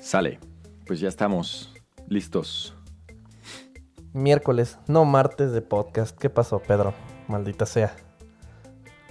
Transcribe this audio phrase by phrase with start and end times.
[0.00, 0.38] Sale.
[0.86, 1.74] Pues ya estamos
[2.08, 2.74] listos.
[4.12, 6.16] Miércoles, no martes de podcast.
[6.18, 6.94] ¿Qué pasó, Pedro?
[7.28, 7.94] Maldita sea.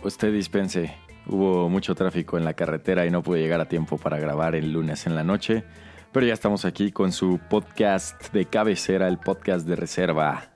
[0.03, 0.95] Usted dispense.
[1.27, 4.71] Hubo mucho tráfico en la carretera y no pude llegar a tiempo para grabar el
[4.71, 5.63] lunes en la noche.
[6.11, 10.51] Pero ya estamos aquí con su podcast de cabecera, el podcast de reserva.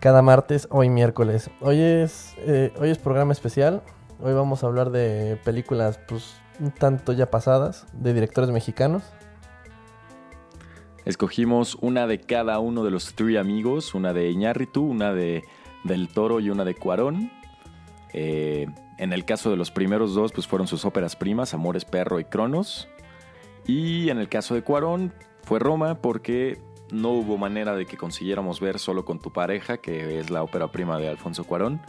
[0.00, 1.50] Cada martes, hoy miércoles.
[1.60, 3.82] Hoy es, eh, hoy es programa especial.
[4.20, 9.02] Hoy vamos a hablar de películas, pues, un tanto ya pasadas, de directores mexicanos.
[11.04, 15.44] Escogimos una de cada uno de los tres amigos, una de Iñárritu, una de
[15.84, 17.32] Del Toro y una de Cuarón.
[18.12, 18.66] Eh,
[18.98, 22.24] en el caso de los primeros dos, pues fueron sus óperas primas, Amores Perro y
[22.24, 22.88] Cronos.
[23.66, 28.60] Y en el caso de Cuarón, fue Roma porque no hubo manera de que consiguiéramos
[28.60, 31.80] ver solo con tu pareja, que es la ópera prima de Alfonso Cuarón.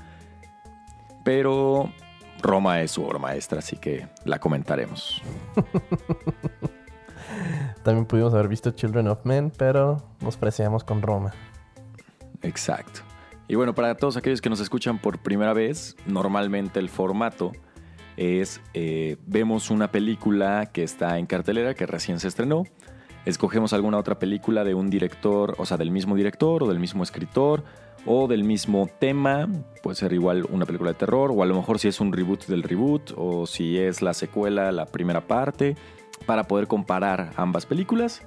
[1.23, 1.91] Pero
[2.41, 5.21] Roma es su obra maestra, así que la comentaremos.
[7.83, 11.31] También pudimos haber visto Children of Men, pero nos preciamos con Roma.
[12.41, 13.01] Exacto.
[13.47, 17.51] Y bueno, para todos aquellos que nos escuchan por primera vez, normalmente el formato
[18.17, 22.63] es, eh, vemos una película que está en cartelera, que recién se estrenó,
[23.25, 27.03] escogemos alguna otra película de un director, o sea, del mismo director o del mismo
[27.03, 27.63] escritor
[28.05, 29.47] o del mismo tema,
[29.83, 32.45] puede ser igual una película de terror, o a lo mejor si es un reboot
[32.47, 35.75] del reboot, o si es la secuela, la primera parte,
[36.25, 38.21] para poder comparar ambas películas.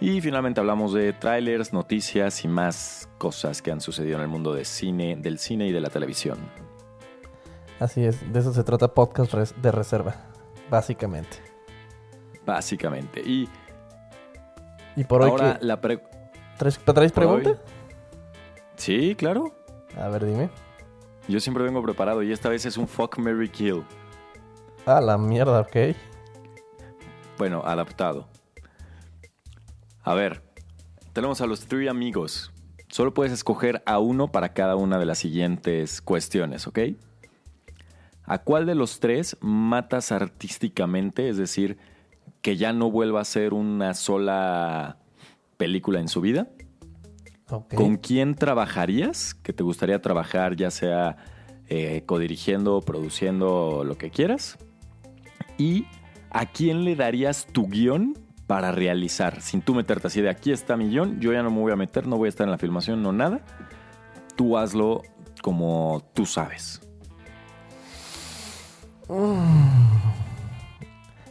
[0.00, 4.52] Y finalmente hablamos de trailers, noticias y más cosas que han sucedido en el mundo
[4.52, 6.38] de cine, del cine y de la televisión.
[7.80, 10.16] Así es, de eso se trata podcast de reserva,
[10.70, 11.38] básicamente.
[12.44, 13.20] Básicamente.
[13.20, 13.48] Y,
[14.94, 16.00] y por hoy ahora la pre
[16.56, 17.50] ¿Traes, ¿traes pregunta?
[17.50, 17.56] Hoy...
[18.76, 19.52] Sí, claro.
[19.96, 20.50] A ver, dime.
[21.28, 23.82] Yo siempre vengo preparado y esta vez es un fuck Mary Kill.
[24.84, 25.96] Ah, la mierda, ok.
[27.38, 28.28] Bueno, adaptado.
[30.02, 30.42] A ver,
[31.12, 32.52] tenemos a los tres amigos.
[32.88, 36.78] Solo puedes escoger a uno para cada una de las siguientes cuestiones, ¿ok?
[38.22, 41.28] ¿A cuál de los tres matas artísticamente?
[41.28, 41.78] Es decir,
[42.42, 44.98] que ya no vuelva a ser una sola
[45.56, 46.48] película en su vida.
[47.48, 47.76] Okay.
[47.76, 49.34] ¿Con quién trabajarías?
[49.34, 51.16] Que te gustaría trabajar, ya sea
[51.68, 54.58] eh, codirigiendo, produciendo, lo que quieras.
[55.58, 55.86] ¿Y
[56.30, 59.40] a quién le darías tu guion para realizar?
[59.40, 61.76] Sin tú meterte así de aquí está mi guion, yo ya no me voy a
[61.76, 63.40] meter, no voy a estar en la filmación, no nada.
[64.34, 65.02] Tú hazlo
[65.40, 66.80] como tú sabes.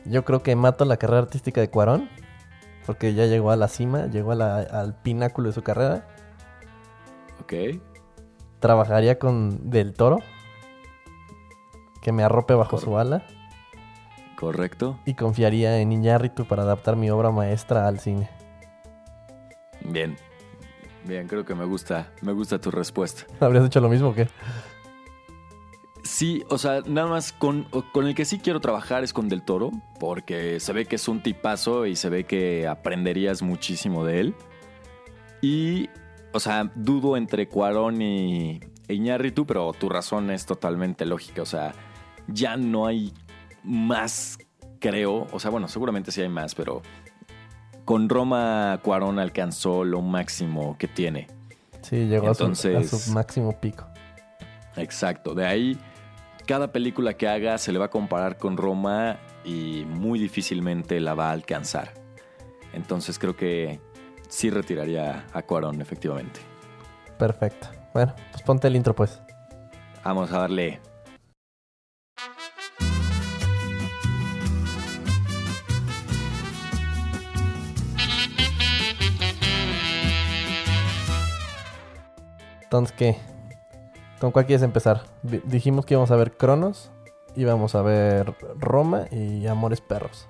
[0.06, 2.10] Yo creo que mato la carrera artística de Cuarón.
[2.86, 6.08] Porque ya llegó a la cima, llegó a la, al pináculo de su carrera.
[7.42, 7.80] Ok.
[8.60, 10.20] Trabajaría con Del Toro.
[12.02, 13.24] Que me arrope bajo Cor su ala.
[14.38, 15.00] Correcto.
[15.06, 18.30] Y confiaría en Iñárritu para adaptar mi obra maestra al cine.
[19.82, 20.16] Bien.
[21.06, 23.26] Bien, creo que me gusta, me gusta tu respuesta.
[23.40, 24.28] ¿Habrías hecho lo mismo o qué?
[26.06, 29.42] Sí, o sea, nada más con, con, el que sí quiero trabajar es con Del
[29.42, 34.20] Toro, porque se ve que es un tipazo y se ve que aprenderías muchísimo de
[34.20, 34.36] él.
[35.42, 35.90] Y,
[36.32, 41.42] o sea, dudo entre Cuarón y Iñárritu, pero tu razón es totalmente lógica.
[41.42, 41.74] O sea,
[42.28, 43.12] ya no hay
[43.64, 44.38] más,
[44.80, 45.26] creo.
[45.32, 46.84] O sea, bueno, seguramente sí hay más, pero
[47.84, 51.28] con Roma Cuarón alcanzó lo máximo que tiene.
[51.82, 53.88] Sí, llegó Entonces, a, su, a su máximo pico.
[54.78, 55.80] Exacto, de ahí
[56.46, 61.14] cada película que haga se le va a comparar con Roma y muy difícilmente la
[61.14, 61.94] va a alcanzar.
[62.74, 63.80] Entonces creo que
[64.30, 66.40] sí retiraría a Cuarón, efectivamente.
[67.18, 67.70] Perfecto.
[67.94, 69.22] Bueno, pues ponte el intro pues.
[70.04, 70.82] Vamos a darle.
[82.64, 83.35] Entonces, ¿qué?
[84.20, 85.04] ¿Con cuál quieres empezar?
[85.24, 86.92] D dijimos que íbamos a ver Cronos,
[87.36, 90.28] íbamos a ver Roma y Amores Perros.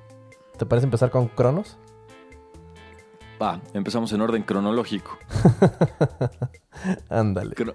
[0.58, 1.78] ¿Te parece empezar con Cronos?
[3.42, 5.18] Va, empezamos en orden cronológico.
[7.10, 7.56] Ándale.
[7.56, 7.74] Cro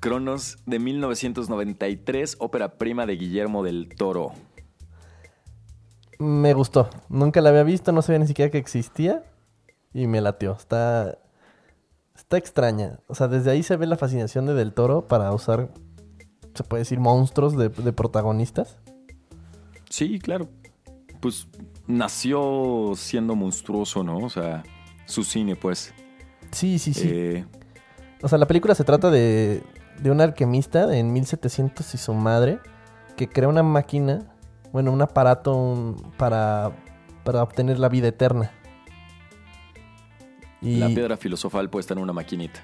[0.00, 4.32] Cronos de 1993, ópera prima de Guillermo del Toro.
[6.18, 6.90] Me gustó.
[7.08, 9.24] Nunca la había visto, no sabía ni siquiera que existía.
[9.92, 10.52] Y me latió.
[10.52, 11.18] Está
[12.36, 12.98] está extraña.
[13.06, 15.68] O sea, desde ahí se ve la fascinación de Del Toro para usar,
[16.54, 18.78] se puede decir, monstruos de, de protagonistas.
[19.88, 20.48] Sí, claro.
[21.20, 21.46] Pues
[21.86, 24.18] nació siendo monstruoso, ¿no?
[24.18, 24.62] O sea,
[25.06, 25.94] su cine, pues.
[26.50, 27.08] Sí, sí, sí.
[27.12, 27.44] Eh,
[28.22, 29.62] O sea, la película se trata de,
[30.02, 32.58] de un alquimista en 1700 y su madre
[33.16, 34.34] que crea una máquina,
[34.72, 36.72] bueno, un aparato un- para
[37.22, 38.50] para obtener la vida eterna.
[40.60, 42.60] Y La piedra filosofal puesta en una maquinita.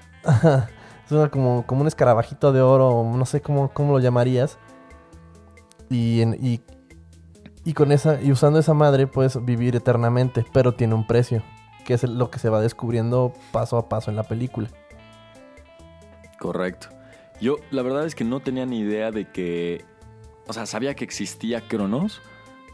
[1.05, 4.57] es una como, como un escarabajito de oro, no sé cómo, cómo lo llamarías.
[5.89, 6.61] Y, en- y,
[7.63, 11.43] y con esa, y usando esa madre puedes vivir eternamente, pero tiene un precio,
[11.85, 14.69] que es lo que se va descubriendo paso a paso en la película.
[16.39, 16.87] Correcto.
[17.39, 19.83] Yo la verdad es que no tenía ni idea de que...
[20.47, 22.21] O sea, sabía que existía Cronos,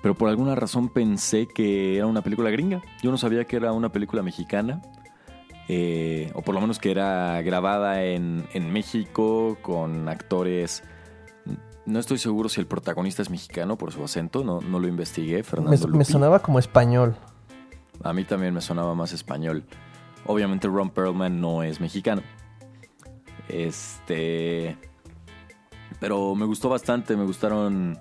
[0.02, 2.82] pero por alguna razón pensé que era una película gringa.
[3.04, 4.82] Yo no sabía que era una película mexicana.
[5.68, 10.84] Eh, o por lo menos que era grabada en, en México con actores...
[11.86, 15.42] No estoy seguro si el protagonista es mexicano por su acento, no, no lo investigué,
[15.44, 17.16] Fernando Me, me sonaba como español.
[18.04, 19.64] A mí también me sonaba más español.
[20.26, 22.22] Obviamente Ron Perlman no es mexicano.
[23.48, 24.78] Este...
[26.00, 27.98] Pero me gustó bastante, me gustaron...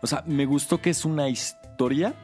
[0.00, 2.14] O sea, me gustó que es una historia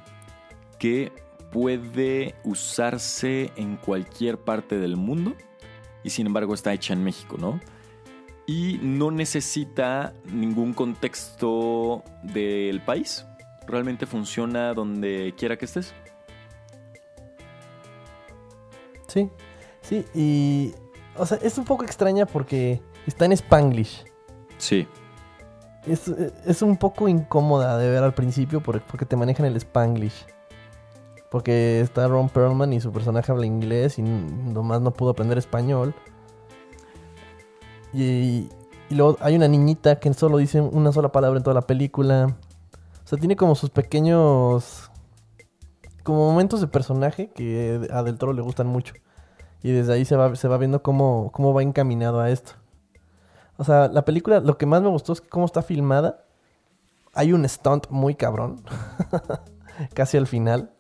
[0.78, 1.12] que
[1.50, 5.34] puede usarse en cualquier parte del mundo
[6.02, 7.60] y sin embargo está hecha en México, ¿no?
[8.46, 13.24] Y no necesita ningún contexto del país.
[13.66, 15.94] Realmente funciona donde quiera que estés.
[19.06, 19.30] Sí,
[19.82, 20.74] sí, y...
[21.16, 24.04] O sea, es un poco extraña porque está en Spanglish.
[24.58, 24.86] Sí,
[25.86, 30.26] Es, es un poco incómoda de ver al principio por- porque te manejan el Spanglish.
[31.30, 35.94] Porque está Ron Perlman y su personaje habla inglés y nomás no pudo aprender español.
[37.92, 38.48] Y,
[38.90, 42.36] y luego hay una niñita que solo dice una sola palabra en toda la película.
[43.04, 44.90] O sea, tiene como sus pequeños...
[46.02, 48.94] Como momentos de personaje que a Del Toro le gustan mucho.
[49.62, 52.52] Y desde ahí se va, se va viendo cómo, cómo va encaminado a esto.
[53.58, 56.24] O sea, la película, lo que más me gustó es cómo está filmada.
[57.12, 58.62] Hay un stunt muy cabrón.
[59.94, 60.72] Casi al final.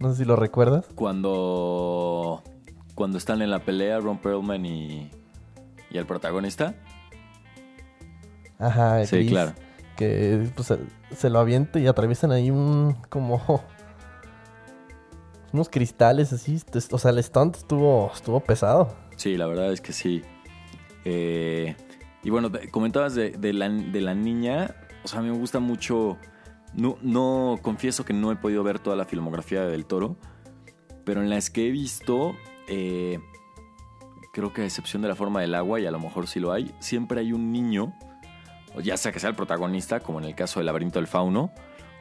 [0.00, 0.86] No sé si lo recuerdas.
[0.94, 2.42] cuando,
[2.94, 5.10] cuando están en la pelea Ron Perlman y,
[5.90, 6.74] y el protagonista.
[8.58, 9.52] Ajá, Sí, Chris, claro.
[9.96, 10.72] Que pues,
[11.14, 13.42] se, lo avienta y atraviesan ahí un como
[15.52, 16.62] unos cristales así.
[16.90, 18.96] O sea, el stunt estuvo, estuvo pesado.
[19.16, 20.22] Sí, la verdad es que sí.
[21.04, 21.76] Eh,
[22.22, 24.74] y bueno, comentabas de, de la, de la niña.
[25.04, 26.16] O sea, a mí me gusta mucho.
[26.74, 30.16] No, no, confieso que no he podido ver toda la filmografía de Del Toro.
[31.04, 32.36] Pero en las que he visto,
[32.68, 33.18] eh,
[34.32, 36.52] creo que a excepción de la forma del agua, y a lo mejor sí lo
[36.52, 37.94] hay, siempre hay un niño,
[38.82, 41.52] ya sea que sea el protagonista, como en el caso del laberinto del fauno,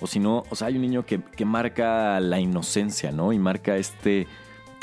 [0.01, 3.33] o si no, o sea, hay un niño que, que marca la inocencia, ¿no?
[3.33, 4.27] Y marca este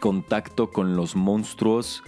[0.01, 2.03] contacto con los monstruos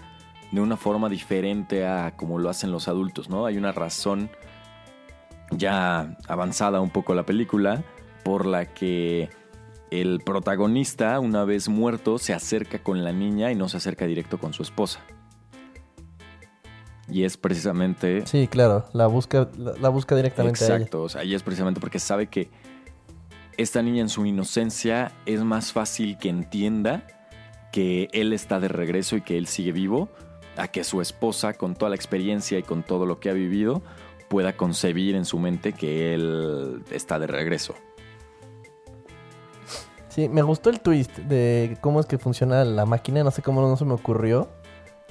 [0.50, 3.46] de una forma diferente a como lo hacen los adultos, ¿no?
[3.46, 4.30] Hay una razón
[5.50, 7.84] ya avanzada un poco la película
[8.24, 9.30] por la que
[9.90, 14.38] el protagonista, una vez muerto, se acerca con la niña y no se acerca directo
[14.38, 15.00] con su esposa.
[17.10, 18.26] Y es precisamente...
[18.26, 18.84] Sí, claro.
[18.92, 20.76] La busca, la, la busca directamente a ella.
[20.76, 22.50] Exacto, o sea, y es precisamente porque sabe que
[23.56, 27.06] esta niña en su inocencia es más fácil que entienda
[27.72, 30.10] que él está de regreso y que él sigue vivo,
[30.56, 33.82] a que su esposa, con toda la experiencia y con todo lo que ha vivido,
[34.28, 37.74] pueda concebir en su mente que él está de regreso.
[40.08, 43.22] Sí, me gustó el twist de cómo es que funciona la máquina.
[43.22, 44.48] No sé cómo no se me ocurrió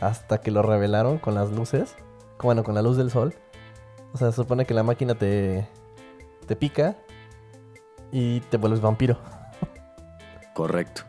[0.02, 1.96] hasta que lo revelaron con las luces.
[2.42, 3.34] Bueno, con la luz del sol.
[4.14, 5.68] O sea, se supone que la máquina te,
[6.46, 6.98] te pica
[8.12, 9.18] y te vuelves vampiro.
[10.54, 11.04] Correcto.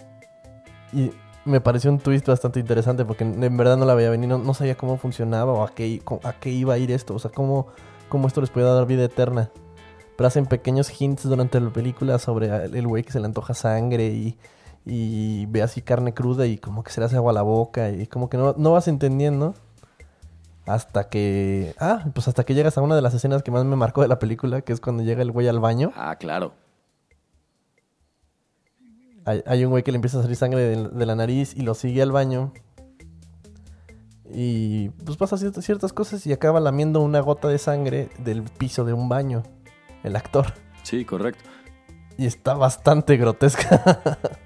[0.93, 1.11] Y
[1.45, 4.29] me pareció un twist bastante interesante porque en verdad no la veía venir.
[4.29, 7.15] No, no sabía cómo funcionaba o a qué, a qué iba a ir esto.
[7.15, 7.69] O sea, cómo,
[8.09, 9.51] cómo esto les podía dar vida eterna.
[10.17, 14.07] Pero hacen pequeños hints durante la película sobre el güey que se le antoja sangre
[14.07, 14.37] y,
[14.85, 17.91] y ve así carne cruda y como que se le hace agua a la boca
[17.91, 19.55] y como que no, no vas entendiendo
[20.67, 21.75] hasta que...
[21.79, 24.09] Ah, pues hasta que llegas a una de las escenas que más me marcó de
[24.09, 25.93] la película, que es cuando llega el güey al baño.
[25.97, 26.53] Ah, claro.
[29.25, 31.63] Hay, hay un güey que le empieza a salir sangre de, de la nariz y
[31.63, 32.53] lo sigue al baño.
[34.31, 38.85] Y pues pasa ciertas, ciertas cosas y acaba lamiendo una gota de sangre del piso
[38.85, 39.43] de un baño.
[40.03, 40.47] El actor.
[40.83, 41.45] Sí, correcto.
[42.17, 44.21] Y está bastante grotesca.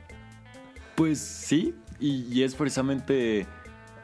[0.94, 3.46] Pues sí, y, y es precisamente,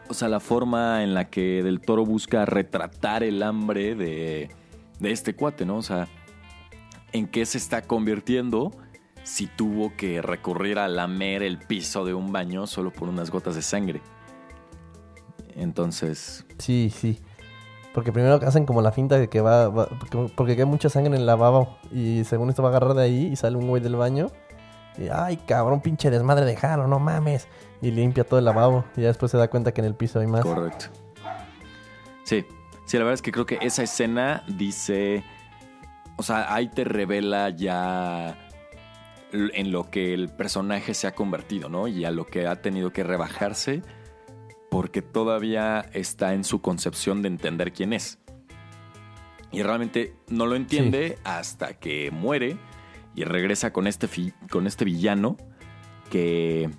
[0.08, 4.50] o sea, la forma en la que Del Toro busca retratar el hambre de,
[4.98, 5.76] de este cuate, ¿no?
[5.76, 6.08] O sea,
[7.12, 8.72] en qué se está convirtiendo
[9.22, 13.54] si tuvo que recurrir a lamer el piso de un baño solo por unas gotas
[13.54, 14.00] de sangre.
[15.58, 17.20] Entonces, sí, sí.
[17.92, 21.12] Porque primero hacen como la finta de que va, va- porque, porque hay mucha sangre
[21.14, 23.82] en el lavabo y según esto va a agarrar de ahí y sale un güey
[23.82, 24.28] del baño
[24.98, 27.48] Y, ay, cabrón, pinche desmadre de Jaro, no mames.
[27.80, 28.84] Y limpia todo el lavabo.
[28.96, 30.42] Y ya después se da cuenta que en el piso hay más.
[30.42, 30.86] Correcto.
[32.24, 32.44] Sí,
[32.84, 35.22] sí, la verdad es que creo que esa escena dice,
[36.16, 38.36] o sea, ahí te revela ya
[39.32, 41.86] en lo que el personaje se ha convertido, ¿no?
[41.88, 43.82] Y a lo que ha tenido que rebajarse
[44.70, 48.18] porque todavía está en su concepción de entender quién es.
[49.50, 52.58] Y realmente no lo entiende hasta que muere
[53.14, 54.08] y regresa con este,
[54.50, 55.36] con este villano
[56.10, 56.70] que,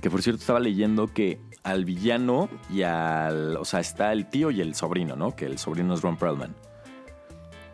[0.00, 3.56] que por cierto estaba leyendo que al villano y al...
[3.56, 5.34] O sea, está el tío y el sobrino, ¿no?
[5.34, 6.54] Que el sobrino es Ron Perlman.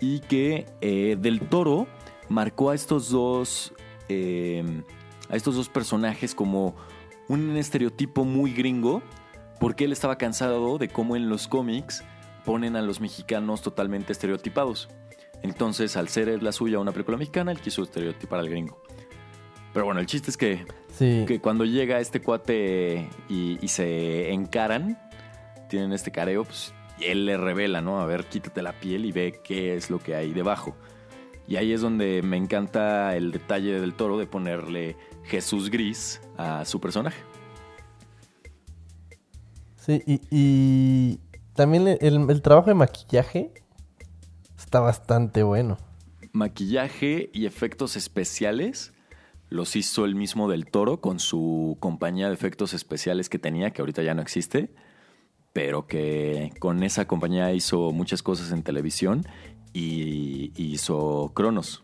[0.01, 1.87] Y que eh, Del Toro
[2.29, 3.75] marcó a estos dos...
[4.09, 4.83] Eh,
[5.31, 6.77] a estos dos personajes como
[7.29, 9.03] un estereotipo muy gringo
[9.59, 12.05] porque él estaba cansado de cómo en los cómics
[12.45, 14.89] ponen a los mexicanos totalmente estereotipados.
[15.43, 18.83] Entonces, al ser la suya una película mexicana, él quiso estereotipar al gringo.
[19.75, 20.65] Pero bueno, el chiste es que,
[20.99, 24.99] que cuando llega este cuate y, se encaran,
[25.69, 28.01] tienen este careo, pues él le revela, ¿no?
[28.01, 30.77] A ver, quítate la piel y ve qué es lo que hay debajo.
[31.47, 36.65] Y ahí es donde me encanta el detalle del toro de ponerle Jesús Gris a
[36.65, 37.21] su personaje.
[39.85, 41.21] Sí, y,
[41.55, 43.53] también el, trabajo de maquillaje
[44.59, 45.77] está bastante bueno.
[46.33, 48.93] Maquillaje y efectos especiales
[49.51, 53.83] los hizo el mismo del Toro con su compañía de efectos especiales que tenía, que
[53.83, 54.71] ahorita ya no existe,
[55.53, 59.27] pero que con esa compañía hizo muchas cosas en televisión
[59.75, 61.84] y hizo Cronos.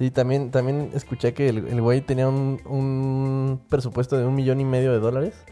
[0.00, 4.92] Sí, también, también escuché que el, güey tenía un, presupuesto de un millón y medio
[4.92, 5.44] de dólares.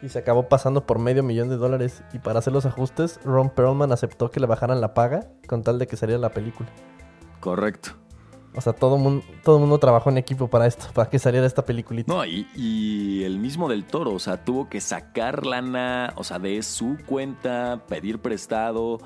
[0.00, 2.04] Y se acabó pasando por medio millón de dólares.
[2.12, 5.80] Y para hacer los ajustes, Ron Perlman aceptó que le bajaran la paga con tal
[5.80, 6.68] de que saliera la película.
[7.40, 7.90] Correcto.
[8.54, 11.64] O sea, todo mundo, todo mundo trabajó en equipo para esto, para que saliera esta
[11.64, 12.14] peliculita.
[12.14, 16.38] No, y, y, el mismo del toro, o sea, tuvo que sacar lana, o sea,
[16.38, 19.00] de su cuenta, pedir prestado,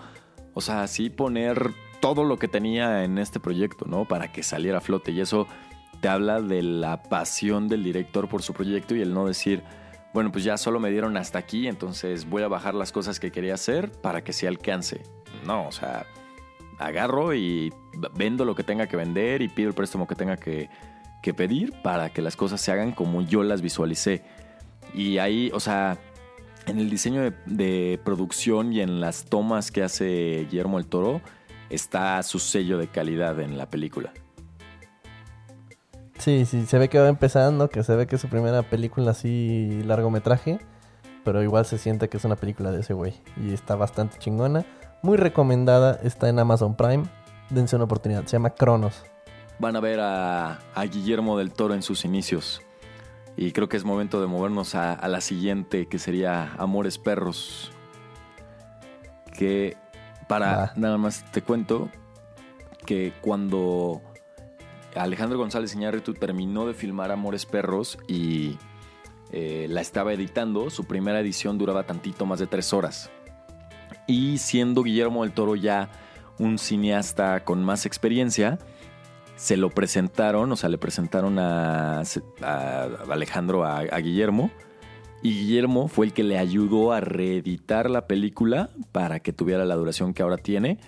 [0.53, 4.05] o sea, así poner todo lo que tenía en este proyecto, ¿no?
[4.05, 5.13] Para que saliera a flote.
[5.13, 5.47] Y eso
[6.01, 9.63] te habla de la pasión del director por su proyecto y el no decir,
[10.15, 13.31] bueno, pues ya solo me dieron hasta aquí, entonces voy a bajar las cosas que
[13.31, 15.03] quería hacer para que se alcance.
[15.45, 16.07] No, o sea,
[16.79, 17.73] agarro y
[18.15, 20.69] vendo lo que tenga que vender y pido el préstamo que tenga que,
[21.37, 24.23] pedir para que las cosas se hagan como yo las visualicé.
[24.95, 25.99] Y ahí, o sea,
[26.67, 31.21] en el diseño de, de producción y en las tomas que hace Guillermo el Toro,
[31.71, 34.13] está su sello de calidad en la película.
[36.19, 39.13] Sí, sí, se ve que va empezando, que se ve que es su primera película
[39.13, 40.59] así largometraje,
[41.25, 44.67] pero igual se siente que es una película de ese güey y está bastante chingona,
[45.03, 47.05] muy recomendada, está en Amazon Prime,
[47.51, 49.05] dense una oportunidad, se llama Cronos.
[49.61, 50.59] Van a ver a,
[50.91, 52.63] Guillermo del Toro en sus inicios
[53.37, 57.71] y creo que es momento de movernos a, a la siguiente que sería Amores Perros,
[59.37, 59.77] que
[60.29, 61.89] para nada más te cuento
[62.87, 64.01] que cuando
[64.95, 68.57] Alejandro González Iñárritu terminó de filmar Amores Perros y
[69.33, 73.11] eh, la estaba editando, su primera edición duraba tantito más de tres horas.
[74.07, 75.91] Y siendo Guillermo del Toro ya
[76.39, 78.59] un cineasta con más experiencia,
[79.37, 82.03] se lo presentaron, o sea, le presentaron a,
[83.11, 84.51] Alejandro, a Guillermo,
[85.23, 89.75] y Guillermo fue el que le ayudó a reeditar la película para que tuviera la
[89.75, 90.79] duración que ahora tiene.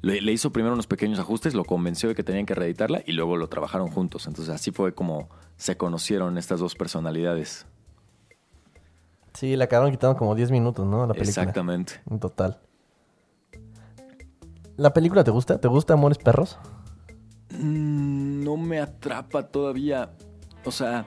[0.00, 3.36] Le, hizo primero unos pequeños ajustes, lo convenció de que tenían que reeditarla y luego
[3.36, 4.26] lo trabajaron juntos.
[4.26, 7.66] Entonces así fue como se conocieron estas dos personalidades.
[9.34, 11.06] Sí, le acabaron quitando como 10 minutos, ¿no?
[11.06, 11.42] La película.
[11.42, 12.00] Exactamente.
[12.10, 12.58] En total.
[14.76, 15.60] ¿La película te gusta?
[15.60, 16.58] ¿Te gusta Amores Perros?
[17.50, 20.10] Mm, no me atrapa todavía.
[20.64, 21.04] O sea,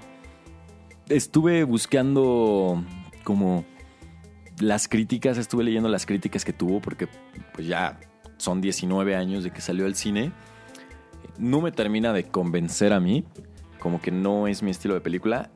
[1.15, 2.83] estuve buscando
[3.23, 3.65] como
[4.59, 7.07] las críticas, estuve leyendo las críticas que tuvo porque
[7.53, 7.99] pues ya
[8.37, 10.31] son 19 años de que salió al cine.
[11.37, 13.25] No me termina de convencer a mí,
[13.79, 15.51] como que no es mi estilo de película.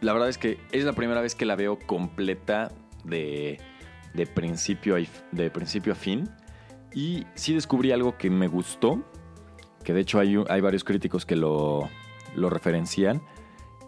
[0.00, 2.70] La verdad es que es la primera vez que la veo completa
[3.04, 3.60] de,
[4.14, 5.00] de, principio, a,
[5.32, 6.28] de principio a fin.
[6.94, 9.04] Y sí descubrí algo que me gustó,
[9.84, 11.88] que de hecho hay, hay varios críticos que lo,
[12.34, 13.22] lo referencian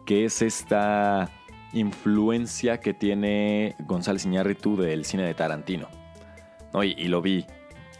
[0.04, 1.30] que es esta
[1.72, 5.88] influencia que tiene González Iñárritu del cine de Tarantino.
[6.82, 7.46] Y, lo vi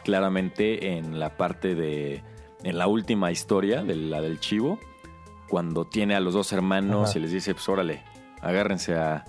[0.02, 2.22] claramente en la parte de.
[2.62, 4.78] en la última historia, de la del chivo,
[5.48, 8.02] cuando tiene a los dos hermanos y les dice: Pues órale,
[8.40, 9.24] agárrense a,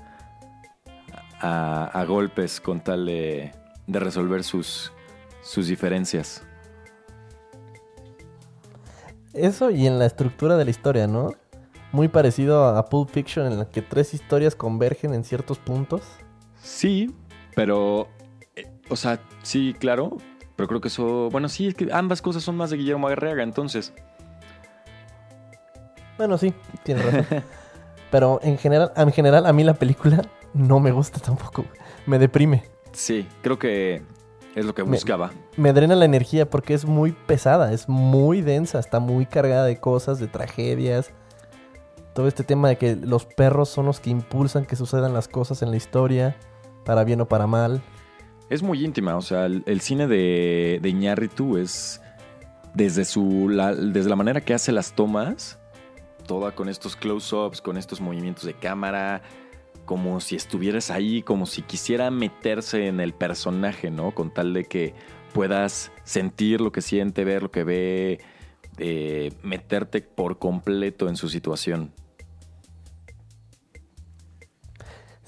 [1.41, 3.51] a, golpes con tal de,
[3.85, 4.93] de resolver sus,
[5.41, 6.43] sus diferencias.
[9.33, 11.33] Eso y en la estructura de la historia, ¿no?
[11.93, 16.01] Muy parecido a Pulp Fiction en la que tres historias convergen en ciertos puntos.
[16.61, 17.13] Sí,
[17.55, 18.07] pero,
[18.55, 20.17] eh, o sea, sí, claro,
[20.55, 23.43] pero creo que eso, bueno, sí, es que ambas cosas son más de Guillermo Arriaga,
[23.43, 23.93] entonces.
[26.17, 27.43] Bueno, sí, tienes razón.
[28.11, 30.21] Pero en general, en general, a mí la película
[30.53, 31.65] no me gusta tampoco.
[32.05, 32.63] Me deprime.
[32.91, 34.03] Sí, creo que
[34.55, 35.31] es lo que Me- buscaba.
[35.57, 39.79] Me drena la energía porque es muy pesada, es muy densa, está muy cargada de
[39.79, 41.11] cosas, de tragedias.
[42.13, 45.61] Todo este tema de que los perros son los que impulsan que sucedan las cosas
[45.61, 46.35] en la historia,
[46.85, 47.81] para bien o para mal.
[48.49, 52.01] Es muy íntima, o sea, el, cine de, de Iñárritu es
[52.73, 55.59] desde su la, desde la manera que hace las tomas,
[56.27, 59.21] toda con estos close-ups, con estos movimientos de cámara,
[59.85, 64.11] como si estuvieras ahí, como si quisiera meterse en el personaje, ¿no?
[64.11, 64.93] Con tal de que
[65.33, 68.21] puedas sentir lo que siente, ver lo que ve,
[68.77, 71.91] eh, meterte por completo en su situación.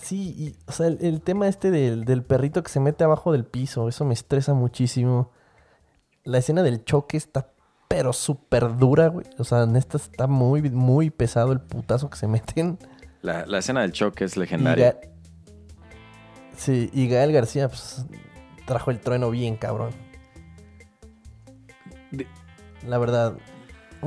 [0.06, 3.32] Sí, y, o sea, el, el tema este del, del perrito que se mete abajo
[3.32, 5.32] del piso, eso me estresa muchísimo.
[6.24, 7.50] La escena del choque está
[7.88, 9.26] pero súper dura, güey.
[9.40, 12.78] O sea, neta está muy, muy pesado el putazo que se meten.
[13.22, 15.00] La, la escena del choque es Y legendaria.
[15.02, 15.10] Ga-
[16.56, 18.06] Sí, y Gael García, pues,
[18.68, 19.90] trajo el trueno bien, cabrón.
[22.12, 22.28] De-
[22.88, 23.36] La verdad,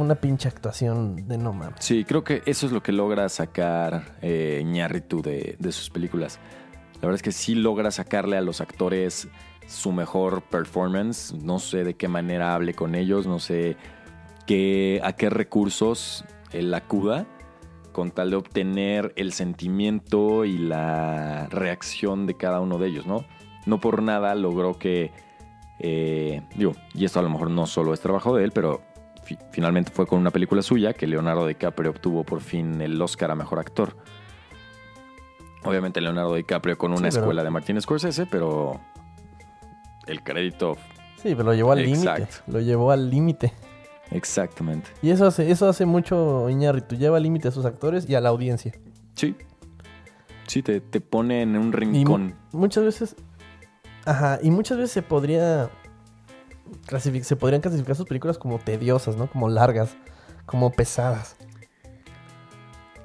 [0.00, 1.76] una pinche actuación de no mames.
[1.80, 6.38] Sí, creo que eso es lo que logra sacar eh, Iñárritu de, de sus películas.
[6.94, 9.28] La verdad es que sí logra sacarle a los actores
[9.66, 11.32] su mejor performance.
[11.34, 13.76] No sé de qué manera hable con ellos, no sé
[14.46, 17.26] qué, a qué recursos él acuda
[17.92, 23.24] con tal de obtener el sentimiento y la reacción de cada uno de ellos, ¿no?
[23.66, 25.10] No por nada logró que,
[25.80, 28.82] eh, digo, y esto a lo mejor no solo es trabajo de él, pero
[29.50, 33.34] finalmente fue con una película suya que Leonardo DiCaprio obtuvo por fin el Oscar a
[33.34, 33.96] Mejor Actor.
[35.64, 38.80] Obviamente Leonardo DiCaprio con una Sí, pero- escuela de Martin Scorsese, pero
[40.06, 40.76] el crédito
[41.16, 42.28] Sí, pero lo llevó al límite.
[42.46, 43.52] Lo llevó al límite.
[44.12, 44.88] exactamente.
[45.02, 46.94] Y eso hace, eso hace mucho Iñárritu.
[46.94, 48.72] Lleva al límite a sus actores y a la audiencia.
[49.14, 49.34] Sí.
[50.46, 52.34] Sí, te, te pone en un Y rincón.
[52.52, 53.16] muchas veces.
[54.06, 55.68] Ajá, y muchas veces se podría.
[56.86, 59.28] Clasific- se podrían clasificar sus películas como tediosas, ¿no?
[59.28, 59.96] Como largas,
[60.46, 61.36] como pesadas.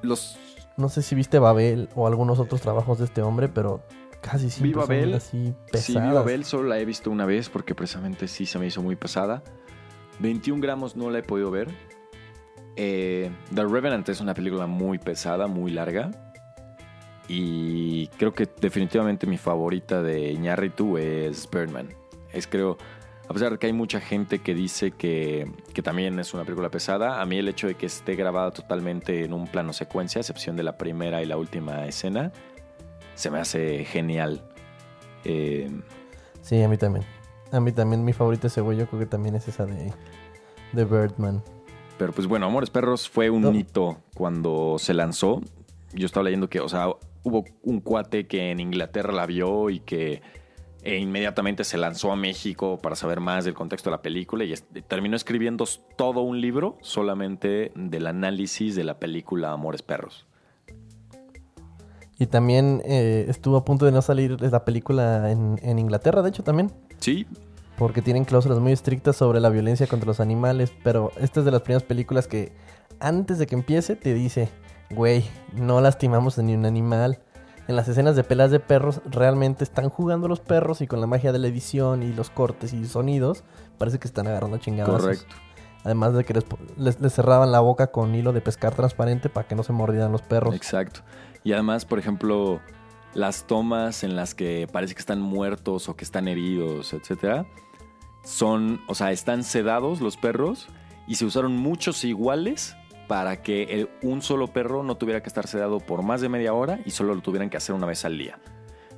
[0.02, 0.38] Los
[0.78, 3.84] No sé si viste Babel o algunos otros trabajos de este hombre, pero
[4.22, 5.14] casi siempre Vi son Babel.
[5.14, 5.86] así pesadas.
[5.86, 8.82] Sí, vi Babel, solo la he visto una vez porque precisamente sí se me hizo
[8.82, 9.44] muy pesada.
[10.20, 11.70] 21 gramos no la he podido ver.
[12.76, 16.10] Eh, The Revenant es una película muy pesada, muy larga.
[17.28, 21.90] Y creo que definitivamente mi favorita de Iñárritu es Birdman.
[22.32, 22.78] Es creo,
[23.28, 26.70] a pesar de que hay mucha gente que dice que, que también es una película
[26.70, 30.22] pesada, a mí el hecho de que esté grabada totalmente en un plano secuencia, a
[30.22, 32.32] excepción de la primera y la última escena,
[33.16, 34.42] se me hace genial.
[35.24, 35.70] Eh,
[36.42, 37.06] Sí, a mí también.
[37.54, 39.94] A mí también mi favorita ese güey, yo creo que también es esa de,
[40.74, 41.42] de Birdman.
[41.98, 43.54] Pero pues bueno, Amores Perros fue un No.
[43.54, 45.40] hito cuando se lanzó.
[45.94, 46.88] Yo estaba leyendo que, o sea,
[47.24, 50.22] hubo un cuate que en Inglaterra la vio y que
[50.84, 54.54] e inmediatamente se lanzó a México para saber más del contexto de la película y
[54.88, 55.66] terminó escribiendo
[55.98, 60.26] todo un libro solamente del análisis de la película Amores Perros.
[62.20, 66.30] Y también eh, estuvo a punto de no salir la película en, en Inglaterra, de
[66.30, 66.72] hecho, también.
[67.00, 67.26] Sí,
[67.78, 70.72] Porque tienen cláusulas muy estrictas sobre la violencia contra los animales.
[70.84, 72.54] Pero esta es de las primeras películas que
[73.00, 74.50] antes de que empiece te dice,
[74.92, 77.20] güey, no lastimamos a ni un animal.
[77.68, 81.08] En las escenas de pelas de perros realmente están jugando los perros y con la
[81.08, 83.44] magia de la edición y los cortes y sonidos
[83.78, 85.02] parece que están agarrando chingados.
[85.02, 85.34] correcto.
[85.86, 86.46] Además de que les,
[86.78, 90.12] les- les cerraban la boca con hilo de pescar transparente para que no se mordieran
[90.12, 90.56] los perros.
[90.56, 91.02] Exacto.
[91.44, 92.60] Y además, por ejemplo,
[93.14, 97.46] las tomas en las que parece que están muertos o que están heridos, etcétera,
[98.24, 100.68] son, o sea, están sedados los perros
[101.08, 102.76] y se usaron muchos iguales
[103.08, 106.80] para que un solo perro no tuviera que estar sedado por más de media hora
[106.86, 108.40] y solo lo tuvieran que hacer una vez al día.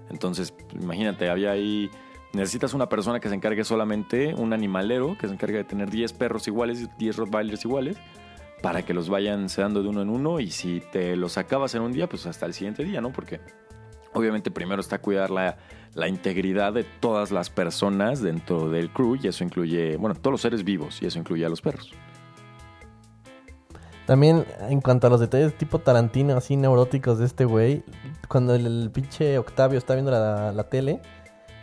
[0.10, 1.90] Entonces, imagínate, había ahí
[2.36, 6.14] necesitas una persona que se encargue solamente, un animalero que se encargue de tener 10
[6.14, 7.98] perros iguales, 10 Rottweilers iguales
[8.62, 11.82] para que los vayan sedando de uno en uno y si te los acabas en
[11.82, 13.12] un día, pues hasta el siguiente día, ¿no?
[13.12, 13.40] Porque
[14.14, 15.58] obviamente primero está cuidar la,
[15.94, 20.42] la integridad de todas las personas dentro del crew y eso incluye, bueno, todos los
[20.42, 21.94] seres vivos y eso incluye a los perros.
[24.06, 27.84] También, en cuanto a los detalles tipo Tarantino, así neuróticos de este güey,
[28.28, 31.02] cuando el, el pinche Octavio está viendo la, la tele,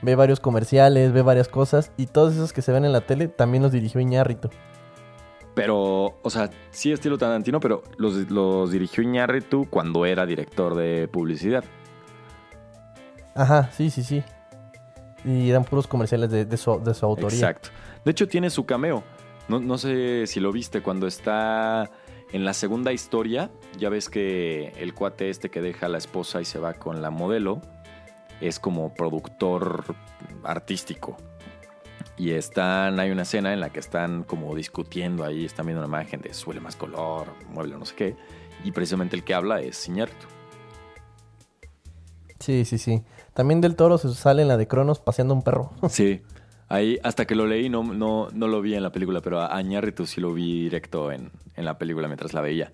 [0.03, 3.29] ve varios comerciales, ve varias cosas, y todos esos que se ven en la tele
[3.29, 4.51] también los dirigió Iñárritu.
[5.55, 11.07] Pero o sea, sí estilo Tarantino, pero los, los dirigió Iñárritu cuando era director de
[11.09, 11.63] publicidad.
[13.35, 14.25] Ajá, sí, sí, sí.
[15.25, 17.39] Y eran puros comerciales de, de su, de su autoría.
[17.39, 17.69] Exacto.
[18.05, 19.05] De hecho, tiene su cameo.
[19.49, 21.91] No, no sé si lo viste cuando está
[22.33, 23.51] en la segunda historia.
[23.79, 27.03] Ya ves que el cuate este que deja a la esposa y se va con
[27.03, 27.61] la modelo
[28.41, 29.95] es como productor
[30.43, 31.17] artístico.
[32.17, 35.89] Y están, hay una escena en la que están como discutiendo ahí, están viendo una
[35.89, 38.17] imagen de suele más color, mueble, no sé qué.
[38.65, 40.27] Y precisamente el que habla es Iñárritu.
[42.39, 43.03] Sí, sí, sí.
[43.35, 45.73] También del toro se sale en la de Cronos paseando un perro.
[45.89, 46.23] Sí.
[46.73, 49.63] Ahí, hasta que lo leí, no, no, no lo vi en la película, pero a
[50.07, 52.73] sí lo vi directo en, en la película mientras la veía.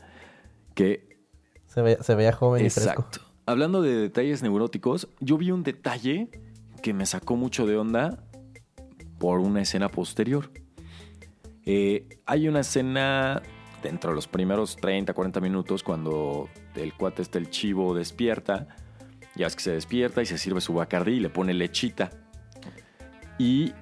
[0.74, 1.18] Que
[1.66, 2.90] Se, ve- se veía joven y fresco.
[3.02, 3.20] Exacto.
[3.44, 6.30] Hablando de detalles neuróticos, yo vi un detalle
[6.80, 8.22] que me sacó mucho de onda
[9.18, 10.52] por una escena posterior.
[11.66, 13.42] Eh, hay una escena
[13.82, 18.68] dentro de los primeros 30, 40 minutos cuando el cuate este, el chivo, despierta.
[19.34, 22.10] Ya es que se despierta y se sirve su bacardí y le pone lechita.
[23.38, 23.72] Y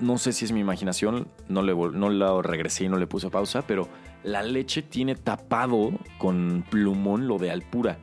[0.00, 3.30] no sé si es mi imaginación, no, le, no la regresé y no le puse
[3.30, 3.88] pausa, pero
[4.24, 7.98] la leche tiene tapado con plumón lo de Alpura.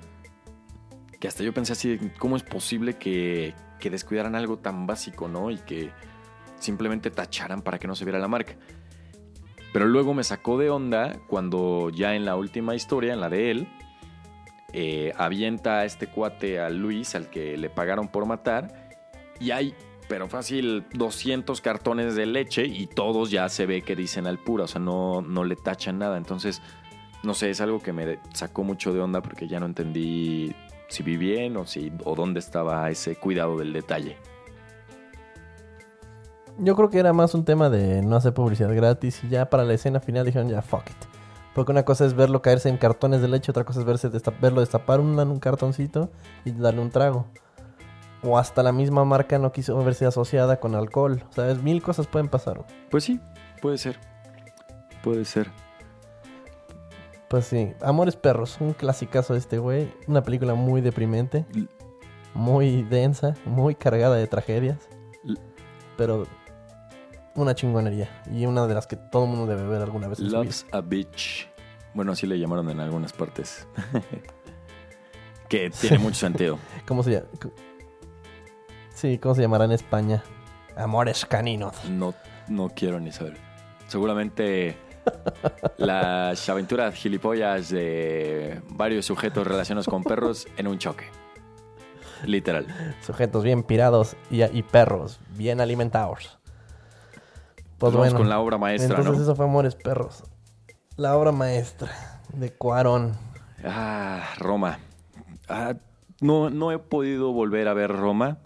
[1.19, 5.49] Que hasta yo pensé así, ¿cómo es posible que, que descuidaran algo tan básico, no?
[5.49, 5.91] Y que
[6.59, 8.55] simplemente tacharan para que no se viera la marca.
[9.73, 13.51] Pero luego me sacó de onda cuando ya en la última historia, en la de
[13.51, 13.67] él,
[14.73, 18.89] eh, avienta este cuate a Luis, al que le pagaron por matar,
[19.39, 19.73] y hay,
[20.07, 24.63] pero fácil, 200 cartones de leche y todos ya se ve que dicen al pura,
[24.65, 26.17] o sea, no, no le tachan nada.
[26.17, 26.61] Entonces,
[27.23, 30.55] no sé, es algo que me sacó mucho de onda porque ya no entendí
[30.89, 34.17] si vi bien o, si, o dónde estaba ese cuidado del detalle.
[36.59, 39.63] Yo creo que era más un tema de no hacer publicidad gratis y ya para
[39.63, 40.95] la escena final dijeron ya fuck it.
[41.53, 44.31] Porque una cosa es verlo caerse en cartones de leche, otra cosa es verse desta-
[44.39, 46.11] verlo destapar un cartoncito
[46.45, 47.27] y darle un trago.
[48.23, 51.23] O hasta la misma marca no quiso verse asociada con alcohol.
[51.29, 51.61] ¿Sabes?
[51.61, 52.65] Mil cosas pueden pasar.
[52.89, 53.19] Pues sí,
[53.61, 53.99] puede ser.
[55.03, 55.51] Puede ser.
[57.27, 59.91] Pues sí, Amores Perros, un clasicazo de este güey.
[60.07, 61.45] Una película muy deprimente,
[62.33, 64.77] muy densa, muy cargada de tragedias.
[65.97, 66.25] Pero
[67.35, 68.09] una chingonería.
[68.33, 70.39] Y una de las que todo el mundo debe ver alguna vez en su vida.
[70.39, 71.49] Loves a Bitch.
[71.93, 73.67] Bueno, así le llamaron en algunas partes.
[75.49, 76.59] que tiene mucho sentido.
[76.87, 77.27] ¿Cómo se llama?
[78.97, 80.23] Sí, ¿cómo se llamará en España?
[80.75, 81.85] Amores caninos.
[81.87, 82.15] No,
[82.47, 83.37] no quiero ni saber.
[83.85, 84.75] Seguramente
[85.77, 91.05] las aventuras gilipollas de varios sujetos relacionados con perros en un choque.
[92.25, 92.65] Literal.
[93.05, 96.39] Sujetos bien pirados y, y perros bien alimentados.
[97.77, 99.21] Pues Vamos bueno, con la obra maestra, entonces ¿no?
[99.21, 100.23] eso fue Amores Perros.
[100.95, 101.91] La obra maestra
[102.33, 103.13] de Cuarón.
[103.63, 104.79] Ah, Roma.
[105.47, 105.75] Ah,
[106.19, 108.39] no, no he podido volver a ver Roma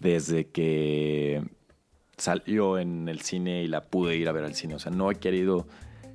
[0.00, 1.42] desde que
[2.16, 4.74] salió en el cine y la pude ir a ver al cine.
[4.74, 5.66] O sea, no he querido,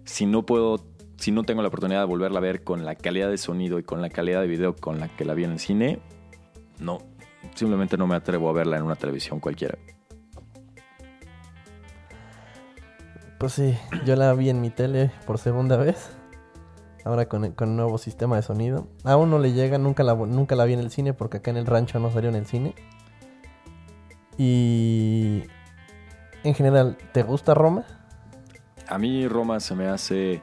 [0.06, 0.86] si no puedo,
[1.17, 3.84] si no tengo la oportunidad de volverla a ver con la calidad de sonido y
[3.84, 6.00] con la calidad de video con la que la vi en el cine,
[6.80, 7.00] no,
[7.56, 9.78] simplemente no me atrevo a verla en una televisión cualquiera.
[13.39, 16.12] Pues sí, yo la vi en mi tele por segunda vez.
[17.04, 18.88] Ahora con, con un nuevo sistema de sonido.
[19.04, 21.58] Aún no le llega, nunca la, nunca la vi en el cine porque acá en
[21.58, 22.74] el rancho no salió en el cine.
[24.38, 25.43] Y
[26.43, 27.86] en general, ¿te gusta Roma?
[28.88, 30.41] A mí Roma se me hace,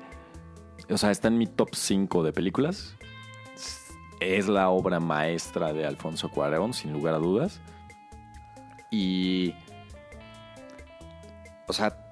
[0.89, 2.97] o sea, está en mi top 5 de películas.
[4.21, 7.61] Es la obra maestra de Alfonso Cuarón, sin lugar a dudas.
[8.91, 9.55] Y,
[11.67, 12.11] o sea,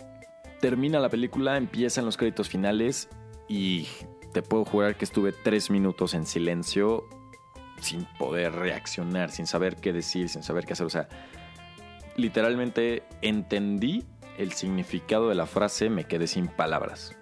[0.61, 3.09] termina la película, empiezan los créditos finales
[3.49, 3.89] y
[4.33, 7.05] te puedo jurar que estuve tres minutos en silencio
[7.81, 10.87] sin poder reaccionar, sin saber qué decir, sin saber qué hacer.
[10.87, 11.09] O sea,
[12.19, 14.05] literalmente entendí
[14.37, 17.17] el significado de la frase, me quedé sin palabras.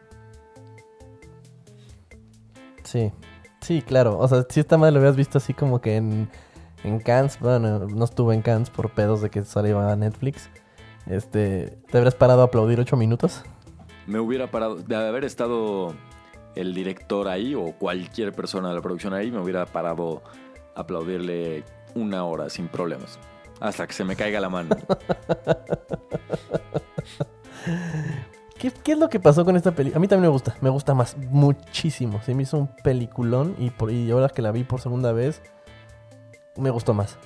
[2.83, 3.13] Sí,
[3.61, 4.19] sí, claro.
[4.19, 6.29] O sea, si esta madre lo habías visto así como que en,
[6.85, 7.39] en Cannes.
[7.41, 10.49] Bueno, no estuve en Cannes por pedos de que salió a Netflix.
[11.07, 13.45] Este, ¿te habrías parado a aplaudir ocho minutos?
[14.07, 15.95] Me hubiera parado, de haber estado
[16.55, 20.23] el director ahí o cualquier persona de la producción ahí, me hubiera parado
[20.75, 23.19] a aplaudirle una hora sin problemas.
[23.61, 24.77] Hasta que se me caiga la mano.
[28.59, 29.99] ¿Qué, qué es lo que pasó con esta película?
[29.99, 32.21] A mí también me gusta, me gusta más, muchísimo.
[32.23, 35.43] Se me hizo un peliculón y, por, y ahora que la vi por segunda vez,
[36.57, 37.19] me gustó más.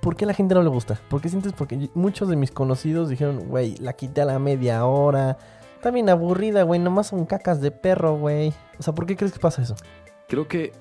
[0.00, 1.00] ¿Por qué a la gente no le gusta?
[1.08, 1.52] ¿Por qué sientes?
[1.52, 5.36] Porque muchos de mis conocidos dijeron, güey, la quité a la media hora,
[5.86, 6.80] Está bien aburrida, güey.
[6.80, 8.52] Nomás son cacas de perro, güey.
[8.78, 9.76] O sea, ¿por qué crees que pasa eso?
[10.26, 10.72] Creo que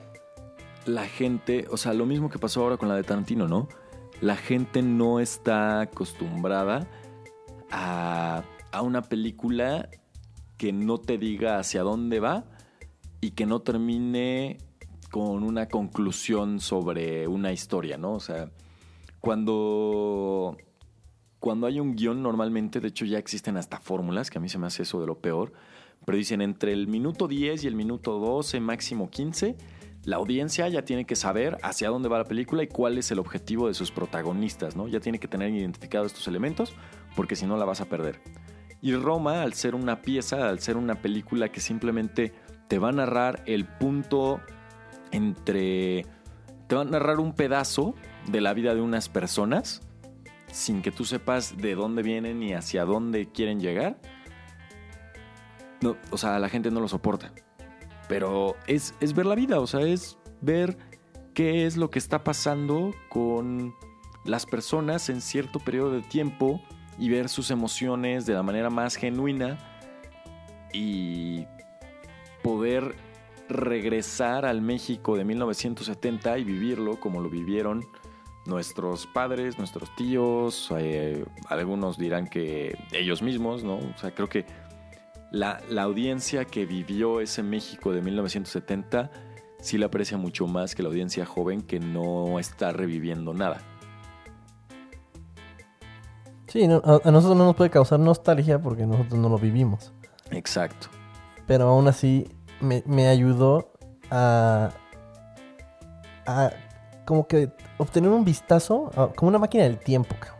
[0.85, 3.67] la gente, o sea, lo mismo que pasó ahora con la de Tarantino, ¿no?
[4.21, 6.87] La gente no está acostumbrada
[7.71, 9.89] a, a una película
[10.57, 12.45] que no te diga hacia dónde va
[13.19, 14.57] y que no termine
[15.11, 18.13] con una conclusión sobre una historia, ¿no?
[18.13, 18.51] O sea,
[19.19, 20.57] cuando,
[21.39, 24.59] cuando hay un guion normalmente, de hecho ya existen hasta fórmulas, que a mí se
[24.59, 25.53] me hace eso de lo peor,
[26.05, 29.55] pero dicen entre el minuto 10 y el minuto 12, máximo 15,
[30.05, 33.19] la audiencia ya tiene que saber hacia dónde va la película y cuál es el
[33.19, 34.87] objetivo de sus protagonistas, ¿no?
[34.87, 36.73] Ya tiene que tener identificados estos elementos,
[37.15, 38.21] porque si no la vas a perder.
[38.81, 42.33] Y Roma, al ser una pieza, al ser una película que simplemente
[42.67, 44.39] te va a narrar el punto
[45.11, 46.05] entre...
[46.67, 47.95] Te va a narrar un pedazo
[48.27, 49.81] de la vida de unas personas
[50.51, 53.99] sin que tú sepas de dónde vienen y hacia dónde quieren llegar.
[55.81, 57.31] No, o sea, la gente no lo soporta.
[58.07, 60.77] Pero es, es ver la vida, o sea, es ver
[61.33, 63.73] qué es lo que está pasando con
[64.23, 66.61] las personas en cierto periodo de tiempo
[66.97, 69.57] y ver sus emociones de la manera más genuina
[70.73, 71.45] y
[72.41, 72.95] poder
[73.49, 77.85] regresar al México de 1970 y vivirlo como lo vivieron
[78.45, 83.77] nuestros padres, nuestros tíos, eh, algunos dirán que ellos mismos, ¿no?
[83.77, 84.45] O sea, creo que
[85.35, 89.11] la, la, audiencia que vivió ese México de 1970
[89.59, 93.61] sí la aprecia mucho más que la audiencia joven que no está reviviendo nada.
[96.47, 99.91] Sí, a, a nosotros no nos puede causar nostalgia porque nosotros no lo vivimos.
[100.31, 100.87] Exacto.
[101.45, 102.29] Pero aún así
[102.61, 103.73] me, me ayudó
[104.09, 104.71] a,
[106.25, 106.51] a
[107.03, 110.15] como que obtener un vistazo, a, como una máquina del tiempo.
[110.17, 110.35] cabrón.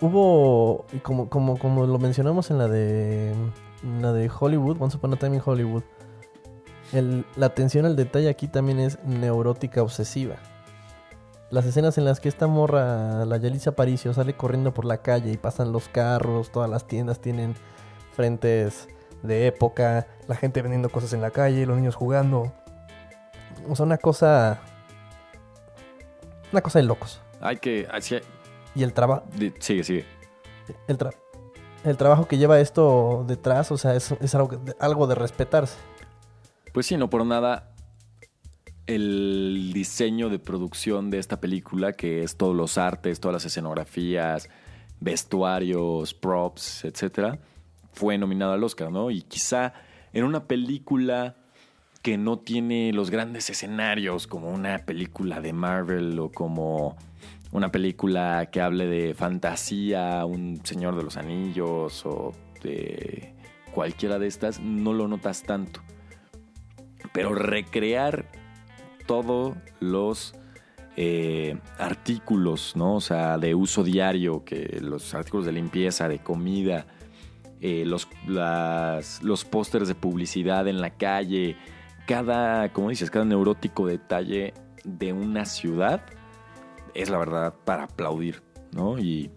[0.00, 3.34] Hubo, como, como, como lo mencionamos en la de
[3.82, 5.82] la de Hollywood, Once Upon a Time in Hollywood,
[6.92, 10.36] el- la atención al detalle aquí también es neurótica obsesiva.
[11.50, 15.30] Las escenas en las que esta morra, la Yalitza Aparicio, sale corriendo por la calle
[15.30, 17.54] y pasan los carros, todas las tiendas tienen
[18.14, 18.88] frentes
[19.22, 22.52] de época, la gente vendiendo cosas en la calle, los niños jugando.
[23.68, 24.60] O sea, una cosa.
[26.52, 27.20] Una cosa de locos.
[27.40, 27.86] Hay que...
[28.74, 29.24] Y el trabajo.
[29.58, 30.04] sigue, sigue.
[30.88, 31.14] El, tra-
[31.86, 34.12] el trabajo que lleva esto detrás, o sea, es,
[34.78, 35.76] algo de respetarse.
[36.72, 37.72] Pues sí, no por nada
[38.86, 44.48] el diseño de producción de esta película, que es todos los artes, todas las escenografías,
[45.00, 47.38] vestuarios, props, etcétera,
[47.92, 49.10] fue nominado al Oscar, ¿no?
[49.10, 49.72] Y quizá
[50.12, 51.36] en una película
[52.02, 56.96] que no tiene los grandes escenarios, como una película de Marvel o como
[57.52, 62.32] una película que hable de fantasía, un Señor de los Anillos o
[62.62, 63.34] de
[63.72, 65.80] cualquiera de estas, no lo notas tanto.
[67.12, 68.26] Pero recrear
[69.06, 70.34] todos los
[70.96, 72.96] eh, artículos, ¿no?
[72.96, 76.86] O sea, de uso diario, que los artículos de limpieza, de comida,
[77.60, 81.56] eh, los, las- los pósters de publicidad en la calle,
[82.06, 84.52] cada, como dices, cada neurótico detalle
[84.84, 86.02] de una ciudad
[86.96, 88.98] es la verdad para aplaudir, ¿no?
[88.98, 89.30] Y,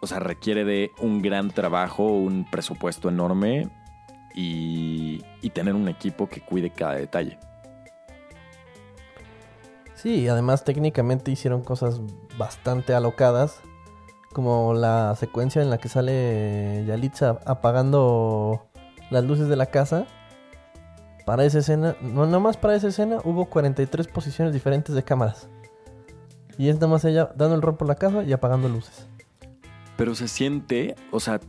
[0.00, 3.68] o sea, requiere de un gran trabajo, un presupuesto enorme
[4.34, 7.38] y, y tener un equipo que cuide cada detalle.
[9.94, 12.00] Sí, además técnicamente hicieron cosas
[12.36, 13.60] bastante alocadas.
[14.32, 18.66] Como la secuencia en la que sale Yalitza apagando
[19.10, 20.06] las luces de la casa.
[21.24, 25.48] Para esa escena, no nada más para esa escena, hubo 43 posiciones diferentes de cámaras.
[26.58, 29.06] Y es nada más ella dando el rol por la casa y apagando luces.
[29.96, 31.40] Pero se siente, o sea,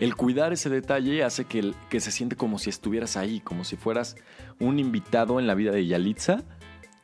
[0.00, 3.76] el cuidar ese detalle hace que, que se siente como si estuvieras ahí, como si
[3.76, 4.16] fueras
[4.60, 6.42] un invitado en la vida de Yalitza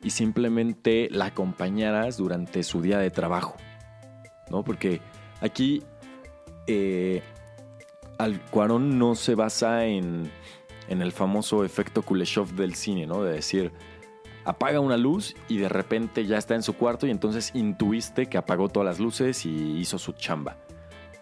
[0.01, 3.55] y simplemente la acompañaras durante su día de trabajo.
[4.49, 4.63] ¿No?
[4.63, 5.01] Porque
[5.41, 5.81] aquí
[6.67, 7.21] eh,
[8.17, 10.29] Al- Cuarón no se basa en,
[10.87, 13.23] en el famoso efecto Kuleshov del cine, ¿no?
[13.23, 13.71] De decir,
[14.45, 18.37] apaga una luz y de repente ya está en su cuarto y entonces intuiste que
[18.37, 20.57] apagó todas las luces y hizo su chamba.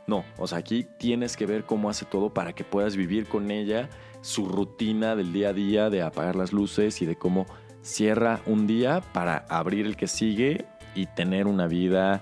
[0.06, 3.52] No, o sea, aquí tienes que ver cómo hace todo para que puedas vivir con
[3.52, 3.90] ella
[4.22, 7.46] su rutina del día a día de apagar las luces y de cómo
[7.82, 12.22] cierra un día para abrir el que sigue y tener una vida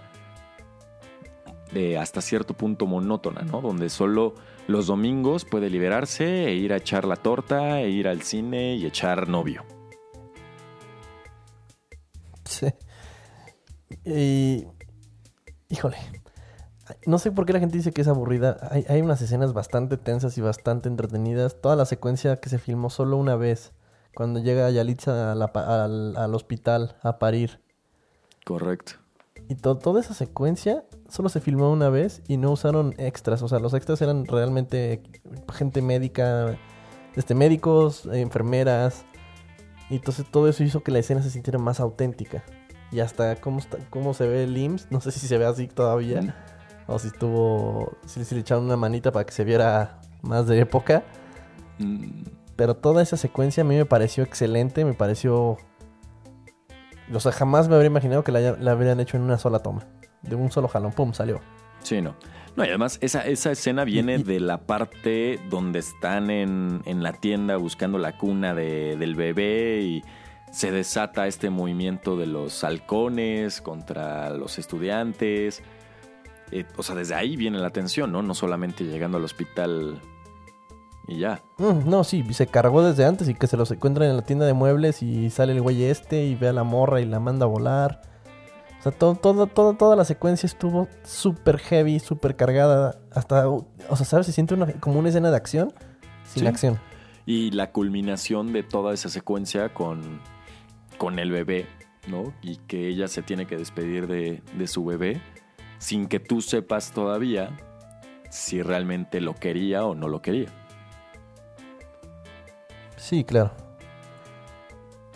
[1.71, 3.61] de hasta cierto punto monótona, ¿no?
[3.61, 4.35] Donde solo
[4.67, 8.85] los domingos puede liberarse e ir a echar la torta, e ir al cine y
[8.85, 9.63] echar novio.
[14.05, 14.67] Y.
[15.69, 15.97] Híjole.
[17.05, 18.57] No sé por qué la gente dice que es aburrida.
[18.69, 21.61] Hay, hay unas escenas bastante tensas y bastante entretenidas.
[21.61, 23.71] Toda la secuencia que se filmó solo una vez.
[24.13, 27.61] Cuando llega Yalitza a la al, al hospital a parir.
[28.45, 28.93] Correcto.
[29.47, 33.41] Y to- toda esa secuencia solo se filmó una vez y no usaron extras.
[33.41, 35.01] O sea, los extras eran realmente
[35.53, 36.57] gente médica,
[37.15, 39.05] este, médicos, enfermeras.
[39.89, 42.43] Y entonces todo eso hizo que la escena se sintiera más auténtica.
[42.91, 45.67] Y hasta cómo, está, cómo se ve el IMSS, no sé si se ve así
[45.67, 46.35] todavía.
[46.87, 50.59] O si estuvo, si, si le echaron una manita para que se viera más de
[50.59, 51.03] época.
[51.79, 52.23] Mm,
[52.57, 55.57] Pero toda esa secuencia a mí me pareció excelente, me pareció...
[57.13, 59.85] O sea, jamás me habría imaginado que la, habrían hecho en una sola toma.
[60.21, 61.39] De un solo jalón, pum, salió.
[61.83, 62.15] Sí, no.
[62.55, 67.01] No, y además esa, esa escena viene y- de la parte donde están en, en
[67.03, 70.03] la tienda buscando la cuna de- del bebé y
[70.51, 75.63] se desata este movimiento de los halcones contra los estudiantes.
[76.51, 78.21] Eh, o sea, desde ahí viene la tensión, ¿no?
[78.21, 80.01] No solamente llegando al hospital
[81.07, 81.41] y ya.
[81.57, 84.45] Mm, no, sí, se cargó desde antes y que se los encuentran en la tienda
[84.45, 87.45] de muebles y sale el güey este y ve a la morra y la manda
[87.45, 88.01] a volar.
[88.79, 92.99] O sea, todo, todo, todo- toda la secuencia estuvo súper heavy, súper cargada.
[93.13, 94.25] Hasta, o sea, ¿sabes?
[94.25, 95.71] Se siente una- como una escena de acción
[96.25, 96.47] sin Sí.
[96.47, 96.79] acción.
[97.25, 100.19] Y la culminación de toda esa secuencia con,
[101.01, 101.65] con el bebé,
[102.07, 102.31] ¿no?
[102.43, 105.19] Y que ella se tiene que despedir de, de su bebé
[105.79, 107.57] sin que tú sepas todavía
[108.29, 110.49] si realmente lo quería o no lo quería.
[112.97, 113.51] Sí, claro.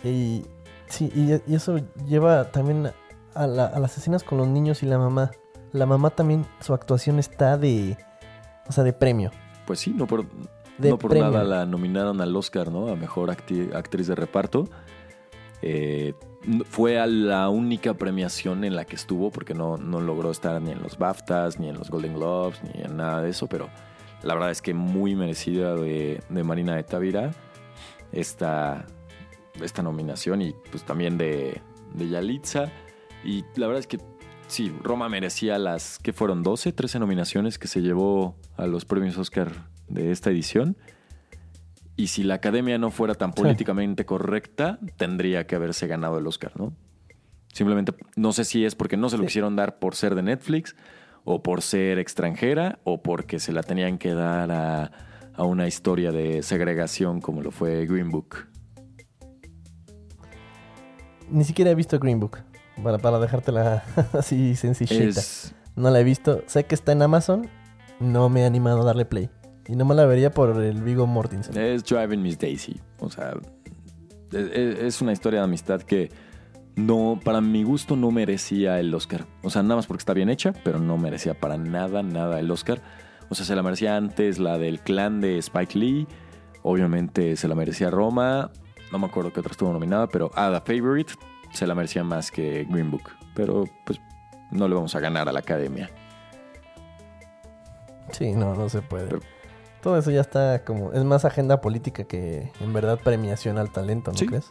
[0.02, 0.44] Y,
[0.88, 1.76] sí, y, eso
[2.08, 2.90] lleva también
[3.34, 5.30] a, la- a las escenas con los niños y la mamá.
[5.72, 7.96] La mamá también, su actuación está de...
[8.68, 9.30] O sea, de premio.
[9.66, 10.26] Pues sí, no por,
[10.78, 11.30] De no por premio.
[11.30, 12.88] nada la nominaron al Oscar, ¿no?
[12.88, 14.68] A Mejor acti- Actriz de Reparto.
[15.62, 16.14] Eh,
[16.64, 20.70] fue a la única premiación en la que estuvo porque no, no logró estar ni
[20.70, 23.68] en los BAFTAs, ni en los Golden Globes, ni en nada de eso, pero
[24.22, 27.32] la verdad es que muy merecida de, de Marina de Tavira
[28.12, 28.86] esta,
[29.62, 31.60] esta nominación y pues también de,
[31.94, 32.70] de Yalitza.
[33.24, 33.98] Y la verdad es que
[34.48, 36.44] sí, Roma merecía las, que fueron?
[36.44, 39.52] ¿12, 13 nominaciones que se llevó a los premios Oscar
[39.88, 40.76] de esta edición.
[41.96, 43.42] Y si la academia no fuera tan Sí.
[43.42, 46.72] políticamente correcta, tendría que haberse ganado el Oscar, ¿no?
[47.52, 49.28] Simplemente, no sé si es porque no se lo Sí.
[49.28, 50.76] quisieron dar por ser de Netflix,
[51.24, 54.92] o por ser extranjera, o porque se la tenían que dar a,
[55.34, 58.46] a una historia de segregación como lo fue Green Book.
[61.30, 62.38] Ni siquiera he visto Green Book.
[62.82, 63.82] Para, para dejártela
[64.12, 65.20] así sencillita.
[65.20, 66.42] Es, No la he visto.
[66.46, 67.48] Sé que está en Amazon.
[68.00, 69.30] No me he animado a darle play.
[69.68, 71.56] Y no me la vería por el Vigo Mortensen.
[71.58, 72.80] es Driving Miss Daisy.
[73.00, 73.34] O sea,
[74.32, 76.10] es, es- es una historia de amistad que
[76.76, 79.24] no, para mi gusto, no merecía el Oscar.
[79.42, 82.50] O sea, nada más porque está bien hecha, pero no merecía para nada, nada el
[82.50, 82.80] Oscar.
[83.28, 86.06] O sea, se la merecía antes la del clan de Spike Lee.
[86.62, 88.50] Obviamente se la merecía Roma.
[88.92, 91.14] No me acuerdo qué otra estuvo nominada, pero ah, The Favorite
[91.52, 93.10] se la merecía más que Green Book.
[93.34, 94.00] Pero pues
[94.52, 95.90] no le vamos a ganar a la academia.
[98.12, 99.06] Sí, no, no se puede.
[99.06, 99.20] Pero-
[99.86, 100.92] Todo eso ya está como...
[100.92, 104.26] Es más agenda política que en verdad premiación al talento, ¿no Sí.
[104.26, 104.50] crees?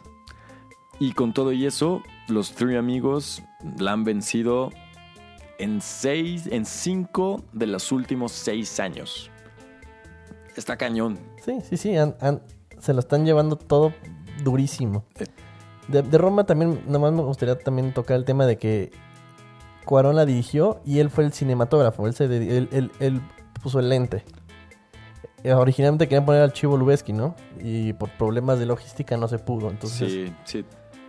[0.98, 3.42] Y con todo y eso, los Three Amigos
[3.78, 4.70] la han vencido
[5.58, 9.30] en seis, en cinco de los últimos seis años.
[10.56, 11.18] Está cañón.
[11.44, 11.94] Sí, sí, sí.
[11.98, 12.40] han- han-
[12.78, 13.92] se lo están llevando todo
[14.42, 15.04] durísimo.
[15.18, 15.26] Eh.
[15.88, 18.90] De, de Roma también, nomás me gustaría también tocar el tema de que
[19.84, 22.06] Cuarón la dirigió y él fue el cinematógrafo.
[22.06, 23.20] Él, se él, él- él
[23.62, 24.24] puso el lente.
[25.46, 27.36] Eh, Originalmente querían poner al Chivo Lubeski, ¿no?
[27.60, 29.70] Y por problemas de logística no se pudo.
[29.70, 30.64] Entonces, Sí, sí.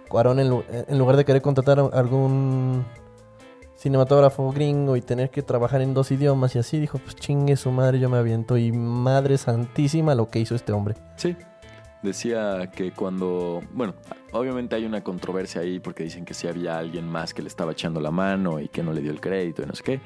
[0.08, 2.86] Cuarón, en, en lugar de querer contratar a algún
[3.78, 7.71] cinematógrafo gringo y tener que trabajar en dos idiomas y así, dijo, pues chingue su
[7.71, 8.58] madre, yo me aviento.
[8.58, 10.93] Y madre santísima lo que hizo este hombre.
[11.15, 11.36] Sí.
[12.04, 13.62] Decía que cuando.
[13.73, 13.95] Bueno,
[14.32, 17.71] obviamente hay una controversia ahí porque dicen que sí había alguien más que le estaba
[17.71, 19.99] echando la mano y que no le dio el crédito y no sé qué.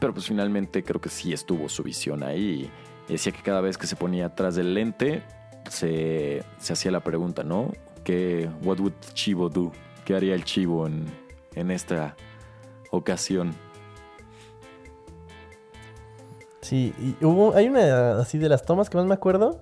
[0.00, 2.70] Pero pues finalmente creo que sí estuvo su visión ahí.
[3.10, 5.24] Y decía que cada vez que se ponía atrás del lente,
[5.68, 7.72] se, se hacía la pregunta, ¿no?
[8.04, 9.72] ¿Qué, what would Chivo do?
[10.04, 11.06] ¿Qué haría el Chivo en,
[11.56, 12.14] en esta
[12.92, 13.52] ocasión?
[16.60, 19.60] Sí, y hubo, hay una así de las tomas que más me acuerdo.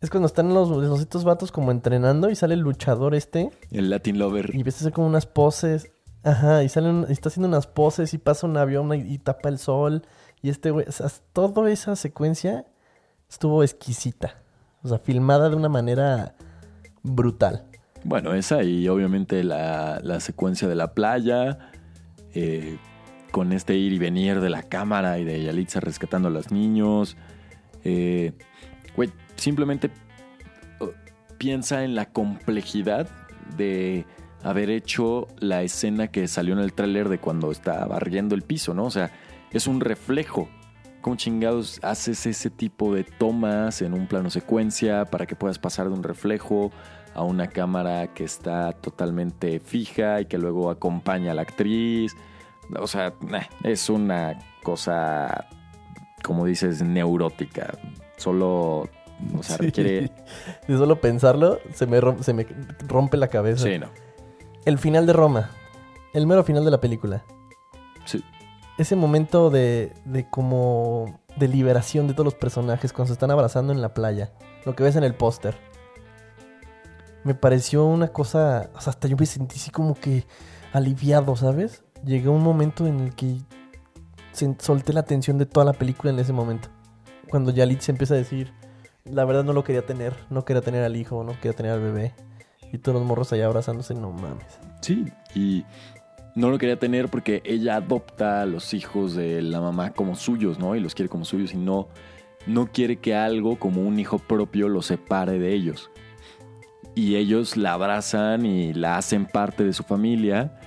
[0.00, 3.88] Es cuando están los, los estos vatos como entrenando y sale el luchador este El
[3.88, 4.50] Latin Lover.
[4.54, 5.90] y empieza a hacer como unas poses.
[6.22, 9.18] Ajá, y sale un- y está haciendo unas poses y pasa un avión y, y
[9.18, 10.02] tapa el sol.
[10.42, 12.64] Y este güey, o sea, toda esa secuencia
[13.28, 14.42] estuvo exquisita.
[14.82, 16.34] O sea, filmada de una manera
[17.02, 17.64] brutal.
[18.04, 21.70] Bueno, esa y obviamente la, la secuencia de la playa.
[22.36, 22.76] eh,
[23.30, 27.16] con este ir y venir de la cámara y de Yalitza rescatando a los niños.
[27.84, 28.32] Eh,
[28.94, 29.90] güey, simplemente
[30.80, 30.88] uh,
[31.38, 33.08] piensa en la complejidad
[33.56, 34.04] de
[34.42, 38.74] haber hecho la escena que salió en el tráiler de cuando está barriendo el piso,
[38.74, 38.84] ¿no?
[38.84, 39.10] O sea,
[39.52, 40.48] es un reflejo.
[41.00, 45.86] ¿Cómo chingados haces ese tipo de tomas en un plano secuencia para que puedas pasar
[45.86, 46.72] de un reflejo
[47.14, 52.16] a una cámara que está totalmente fija y que luego acompaña a la actriz?
[52.78, 53.14] O sea,
[53.62, 55.46] es una cosa,
[56.24, 57.78] como dices, neurótica.
[58.16, 58.88] Solo,
[59.38, 60.10] o sea, requiere...
[60.66, 62.46] De solo pensarlo, se me, se me
[62.88, 63.64] rompe la cabeza.
[63.64, 63.90] Sí, no.
[64.64, 65.50] El final de Roma.
[66.12, 67.24] El mero final de la película.
[68.04, 68.24] Sí.
[68.78, 73.72] Ese momento de, de como de liberación de todos los personajes cuando se están abrazando
[73.72, 74.32] en la playa.
[74.64, 75.56] Lo que ves en el póster.
[77.24, 78.70] Me pareció una cosa...
[78.74, 80.26] O sea, hasta yo me sentí así como que
[80.72, 81.84] aliviado, ¿sabes?
[82.04, 83.38] Llegué a un momento en el que
[84.58, 86.68] solté la atención de toda la película en ese momento.
[87.30, 88.52] Cuando Yalit se empieza a decir,
[89.04, 91.80] la verdad no lo quería tener, no quería tener al hijo, no quería tener al
[91.80, 92.14] bebé.
[92.72, 94.58] Y todos los morros allá abrazándose, no mames.
[94.82, 95.64] Sí, y
[96.36, 100.58] no lo quería tener porque ella adopta a los hijos de la mamá como suyos,
[100.58, 100.76] ¿no?
[100.76, 101.88] Y los quiere como suyos y no,
[102.46, 105.90] no quiere que algo como un hijo propio lo separe de ellos.
[106.94, 110.60] Y ellos la abrazan y la hacen parte de su familia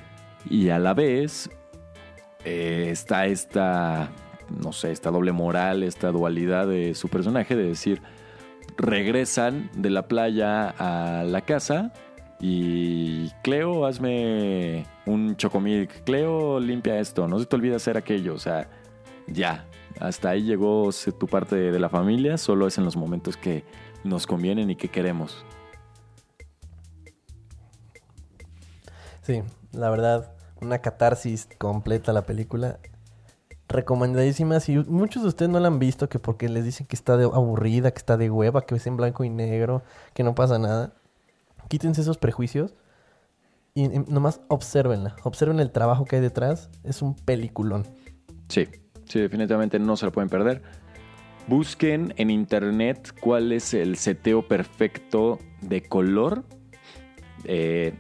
[0.50, 1.52] y a la vez
[2.46, 4.10] eh, está esta,
[4.50, 8.02] no sé, esta doble moral, esta dualidad de su personaje de decir,
[8.76, 11.94] regresan de la playa a la casa
[12.40, 16.04] y Cleo, hazme un chocomilk.
[16.04, 17.28] Cleo, limpia esto.
[17.28, 18.34] No se te olvide hacer aquello.
[18.34, 18.70] O sea,
[19.28, 19.66] ya.
[20.00, 22.38] Hasta ahí llegó tu parte de la familia.
[22.38, 23.66] Solo es en los momentos que
[24.04, 25.46] nos convienen y que queremos.
[29.24, 32.80] Sí, la verdad, una catarsis completa la película
[33.68, 34.60] recomendadísima.
[34.62, 37.92] Si muchos de ustedes no la han visto, que porque les dicen que está aburrida,
[37.92, 39.84] que está de hueva, que es en blanco y negro,
[40.14, 40.94] que no pasa nada.
[41.70, 42.76] Quítense esos prejuicios
[43.74, 45.16] y nomás observenla.
[45.24, 46.70] Observen el trabajo que hay detrás.
[46.84, 47.88] Es un peliculón.
[48.50, 48.68] Sí,
[49.06, 50.62] sí, definitivamente no se lo pueden perder.
[51.48, 56.44] Busquen en internet cuál es el seteo perfecto de color.
[57.46, 57.94] Eh,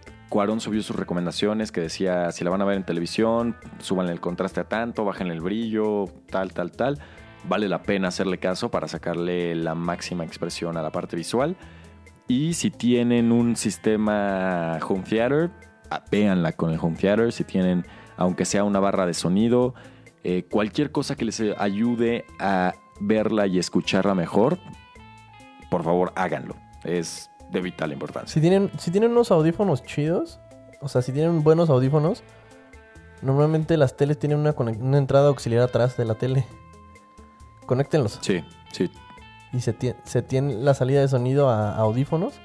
[0.59, 4.59] subió sus recomendaciones que decía, si la van a ver en televisión, suban el contraste
[4.59, 6.99] a tanto, bajen el brillo, tal, tal, tal.
[7.47, 11.55] Vale la pena hacerle caso para sacarle la máxima expresión a la parte visual.
[12.29, 15.49] Y si tienen un sistema home theater,
[15.89, 17.33] ah, véanla con el home theater.
[17.33, 19.73] Si tienen, aunque sea una barra de sonido,
[20.23, 24.59] eh, cualquier cosa que les ayude a verla y escucharla mejor,
[25.71, 26.55] por favor háganlo.
[26.83, 28.31] Es de vital importancia.
[28.31, 30.39] Si tienen, si tienen unos audífonos chidos,
[30.81, 32.23] o sea, si tienen buenos audífonos,
[33.23, 36.45] normalmente las teles tienen una, una entrada auxiliar atrás de la tele.
[37.65, 38.19] Conéctenlos.
[38.21, 38.91] Sí, sí.
[39.51, 42.35] Y se, se tiene la salida de sonido a, audífonos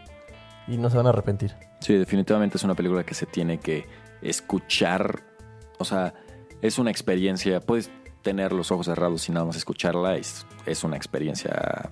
[0.66, 1.54] y no se van a arrepentir.
[1.80, 3.86] Sí, definitivamente es una película que se tiene que
[4.22, 5.22] escuchar.
[5.78, 6.14] O sea,
[6.62, 7.60] es una experiencia.
[7.60, 7.90] Puedes
[8.22, 10.16] tener los ojos cerrados y nada más escucharla.
[10.16, 11.90] Es, es una experiencia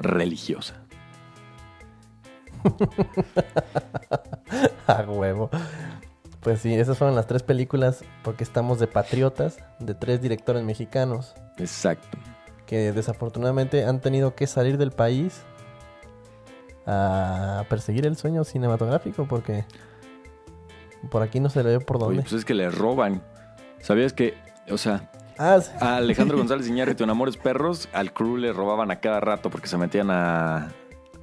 [0.00, 0.84] religiosa.
[4.86, 5.50] A huevo.
[6.40, 11.34] Pues sí, esas fueron las tres películas porque estamos de patriotas de tres directores mexicanos.
[11.56, 12.18] Exacto.
[12.66, 15.42] Que desafortunadamente han tenido que salir del país
[16.86, 19.64] a perseguir el sueño cinematográfico porque
[21.10, 22.22] por aquí no se le ve por dónde.
[22.22, 23.22] pues es que le roban.
[23.80, 24.34] ¿Sabías que,
[24.70, 29.00] o sea, ah, a Alejandro González Iñárritu en Amores Perros, al crew le robaban a
[29.00, 30.72] cada rato porque se metían a,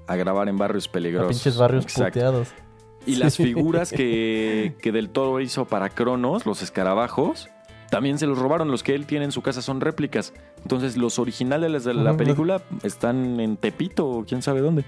[0.08, 1.30] a grabar en barrios peligrosos.
[1.30, 2.50] pinches barrios puteados.
[3.06, 7.50] Y las figuras que, que Del Toro hizo para Cronos, los escarabajos,
[7.92, 8.72] también se los robaron.
[8.72, 10.34] Los que él tiene en su casa son réplicas.
[10.64, 14.84] Entonces, los originales de la película están en Tepito o quién sabe dónde.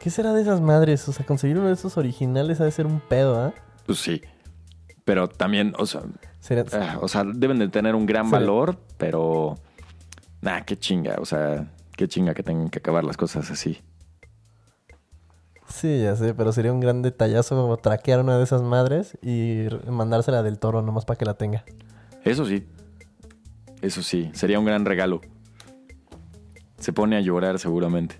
[0.00, 1.08] ¿Qué será de esas madres?
[1.08, 3.52] O sea, conseguir uno de esos originales ha de ser un pedo, ¿ah?
[3.86, 4.20] Pues sí.
[5.04, 6.02] Pero también, o sea,
[6.72, 9.58] ah, o sea, deben de tener un gran valor, pero.
[10.40, 11.16] Nah, qué chinga.
[11.20, 13.78] O sea, Qué chinga que tengan que acabar las cosas así.
[15.72, 20.42] Sí, ya sé, pero sería un gran detallazo traquear una de esas madres y mandársela
[20.42, 21.64] del toro nomás para que la tenga.
[22.24, 22.66] Eso sí.
[23.80, 25.22] Eso sí, sería un gran regalo.
[26.78, 28.16] Se pone a llorar seguramente.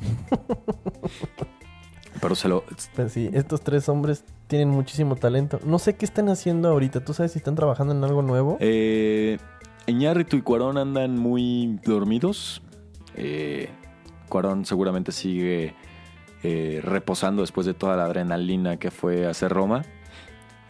[2.20, 2.64] pero se lo...
[2.94, 5.58] Pues sí, estos tres hombres tienen muchísimo talento.
[5.64, 7.02] No sé qué están haciendo ahorita.
[7.02, 8.58] ¿Tú sabes si están trabajando en algo nuevo?
[8.60, 9.38] Eh,
[9.86, 12.60] Iñárritu y Cuarón andan muy dormidos.
[13.16, 13.70] Eh,
[14.28, 15.74] Cuarón seguramente sigue
[16.42, 19.82] eh, reposando después de toda la adrenalina que fue hacer Roma.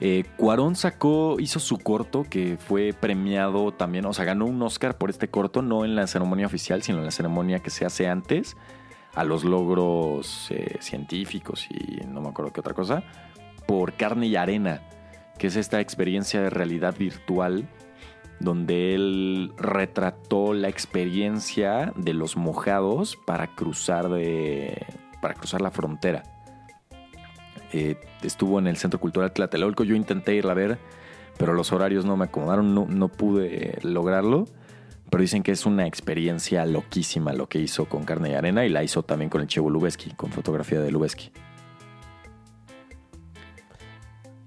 [0.00, 4.96] Eh, Cuarón sacó, hizo su corto que fue premiado también, o sea, ganó un Oscar
[4.96, 8.08] por este corto, no en la ceremonia oficial, sino en la ceremonia que se hace
[8.08, 8.56] antes,
[9.14, 13.02] a los logros eh, científicos y no me acuerdo qué otra cosa,
[13.66, 14.82] por Carne y Arena,
[15.36, 17.68] que es esta experiencia de realidad virtual
[18.40, 24.86] donde él retrató la experiencia de los mojados para cruzar de
[25.20, 26.22] para cruzar la frontera.
[27.72, 29.84] Eh, estuvo en el Centro Cultural Tlatelolco.
[29.84, 30.78] Yo intenté ir a ver,
[31.38, 34.46] pero los horarios no me acomodaron, no, no pude lograrlo.
[35.10, 38.68] Pero dicen que es una experiencia loquísima lo que hizo con Carne y Arena y
[38.68, 41.32] la hizo también con el Chevo Lubeski, con fotografía de Lubeski.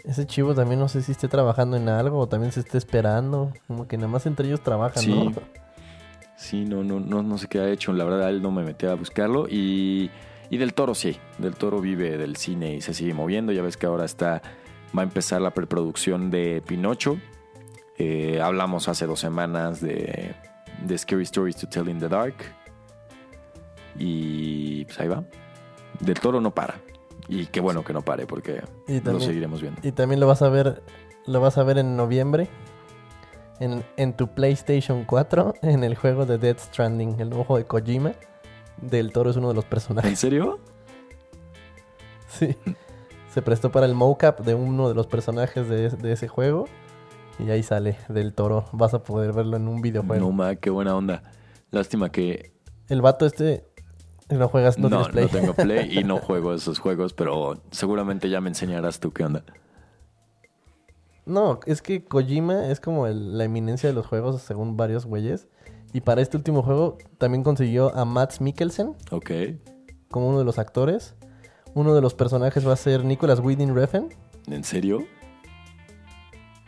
[0.03, 3.53] Ese chivo también no sé si esté trabajando en algo o también se esté esperando.
[3.67, 5.07] Como que nada más entre ellos trabajan.
[5.07, 5.31] ¿no?
[6.35, 7.93] Sí, no, no, no, no sé qué ha hecho.
[7.93, 9.47] La verdad, él no me metí a buscarlo.
[9.47, 10.09] Y,
[10.49, 11.17] y Del Toro sí.
[11.37, 13.51] Del Toro vive del cine y se sigue moviendo.
[13.51, 14.41] Ya ves que ahora está.
[14.97, 17.17] Va a empezar la preproducción de Pinocho.
[17.97, 20.33] Eh, hablamos hace dos semanas de,
[20.83, 22.35] de Scary Stories to Tell in the Dark.
[23.97, 25.23] Y pues ahí va.
[25.99, 26.81] Del Toro no para.
[27.31, 29.79] Y qué bueno que no pare porque Y lo también, seguiremos viendo.
[29.83, 30.83] y también lo vas a ver,
[31.25, 32.47] lo vas a ver en noviembre.
[33.59, 38.13] En, en tu PlayStation 4, en el juego de Death Stranding, el juego de Kojima.
[38.81, 40.19] Del Toro es uno de los ¿En personajes.
[40.19, 40.59] serio?
[42.27, 42.55] Sí.
[43.33, 46.65] Se prestó para el mocap de uno de los personajes de, de ese juego.
[47.39, 48.65] Y ahí sale Del Toro.
[48.73, 50.25] Vas a poder verlo en un videojuego.
[50.25, 51.23] No, ma, qué buena onda.
[51.71, 52.53] Lástima que
[52.89, 53.70] El vato este
[54.37, 55.25] no juegas, no, No, tienes play.
[55.25, 59.23] no tengo Play y no juego esos juegos, pero seguramente ya me enseñarás tú qué
[59.25, 59.43] onda.
[61.25, 65.47] No, es que Kojima es como el- la eminencia de los juegos según varios güeyes.
[65.93, 69.31] Y para este último juego también consiguió a Matt Mikkelsen Ok.
[70.09, 71.15] como uno de los actores.
[71.73, 74.09] Uno de los personajes va a ser Nicholas Winding Refn,
[74.47, 75.05] ¿En serio?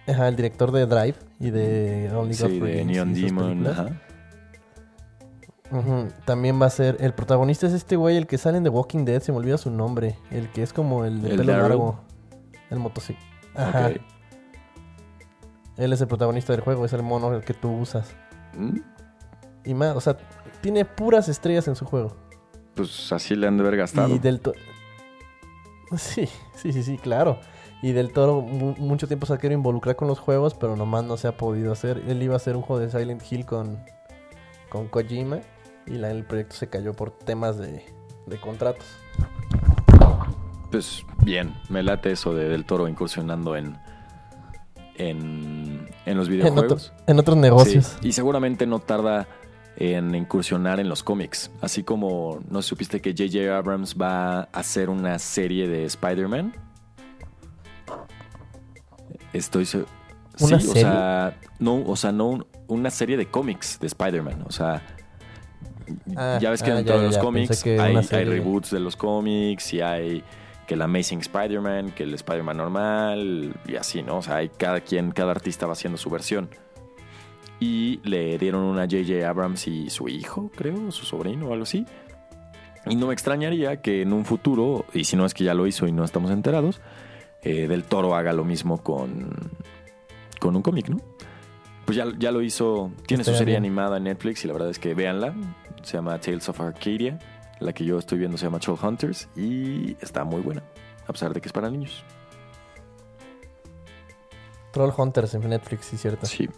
[0.08, 3.64] ajá, el director de Drive y de Only God Sí, de Neon Demon.
[3.64, 3.92] películas.
[6.26, 9.06] También va a ser el protagonista es este güey, el que sale en The Walking
[9.06, 12.00] Dead, se me olvida su nombre, el que es como el de ¿El pelo largo,
[12.70, 13.30] el motociclista.
[13.56, 13.90] Ajá.
[15.78, 18.14] Él es el protagonista del juego, es el mono que tú usas.
[18.56, 18.78] Mm,
[19.66, 20.18] Y más, o sea,
[20.62, 22.16] tiene puras estrellas en su juego.
[22.76, 24.14] Pues así le han de haber gastado.
[24.14, 24.42] Y del.
[25.98, 27.40] Sí, sí, sí, sí, claro.
[27.82, 31.04] Y del Toro mu- mucho tiempo se ha querido involucrar con los juegos, pero nomás
[31.04, 32.02] no se ha podido hacer.
[32.08, 33.78] Él iba a hacer un juego de Silent Hill con,
[34.70, 35.40] con Kojima
[35.88, 37.86] y la- el proyecto se cayó por temas de,
[38.26, 38.86] de contratos.
[40.72, 43.78] Pues bien, me late eso de Del Toro incursionando en,
[44.96, 46.90] en, en los En, videojuegos.
[46.90, 47.98] otro- en otros negocios.
[48.02, 49.28] Sí, y seguramente no tarda
[49.76, 51.52] en incursionar en los cómics.
[51.62, 53.56] Así como no supiste que J.J.
[53.56, 56.54] Abrams va a hacer una serie de Spider-Man.
[59.34, 59.68] Estoy
[60.40, 60.84] ¿Una sí, serie?
[60.86, 64.44] o sea, no, o sea, no un- una serie de cómics de Spider-Man.
[64.48, 64.82] O sea,
[66.16, 69.74] Ah, ya ves que ah, dentro ya, de los cómics hay, reboots de los cómics
[69.74, 70.24] y hay
[70.68, 74.18] que el Amazing Spider-Man, que el Spider-Man normal y así, ¿no?
[74.18, 76.50] O sea, hay cada quien, cada artista va haciendo su versión.
[77.60, 79.28] Y le dieron una a J.J.
[79.28, 81.86] Abrams y su hijo, creo, su sobrino o algo así.
[82.86, 85.68] Y no me extrañaría que en un futuro, y si no es que ya lo
[85.68, 86.82] hizo y no estamos enterados,
[87.42, 89.36] eh, Del Toro haga lo mismo con,
[90.40, 90.98] con un cómic, ¿no?
[91.86, 93.64] Pues ya, ya lo hizo, tiene su serie bien.
[93.64, 95.34] animada en Netflix y la verdad es que véanla.
[95.84, 97.20] Se llama Tales of Arcadia.
[97.60, 100.64] La que yo estoy viendo se llama Troll Hunters y está muy buena,
[101.08, 102.04] a pesar de que es para niños.
[104.72, 106.26] Troll Hunters en Netflix, sí, cierto.
[106.26, 106.50] Sí.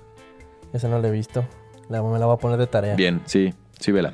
[0.73, 1.45] Esa no la he visto.
[1.89, 2.95] La, me la voy a poner de tarea.
[2.95, 4.13] Bien, sí, sí, vela.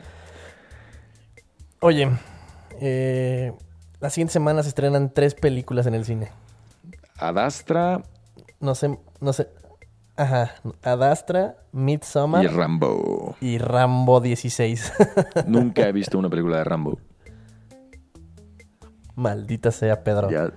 [1.79, 2.09] Oye,
[2.79, 3.53] eh,
[3.99, 6.29] la siguiente semana se estrenan tres películas en el cine.
[7.17, 8.01] Adastra
[8.59, 9.47] No sé, no sé.
[10.21, 10.51] Ajá.
[10.83, 13.35] Adastra, Midsommar y Rambo.
[13.41, 14.93] y Rambo 16.
[15.47, 16.99] Nunca he visto una película de Rambo.
[19.15, 20.29] Maldita sea, Pedro.
[20.29, 20.51] Ya,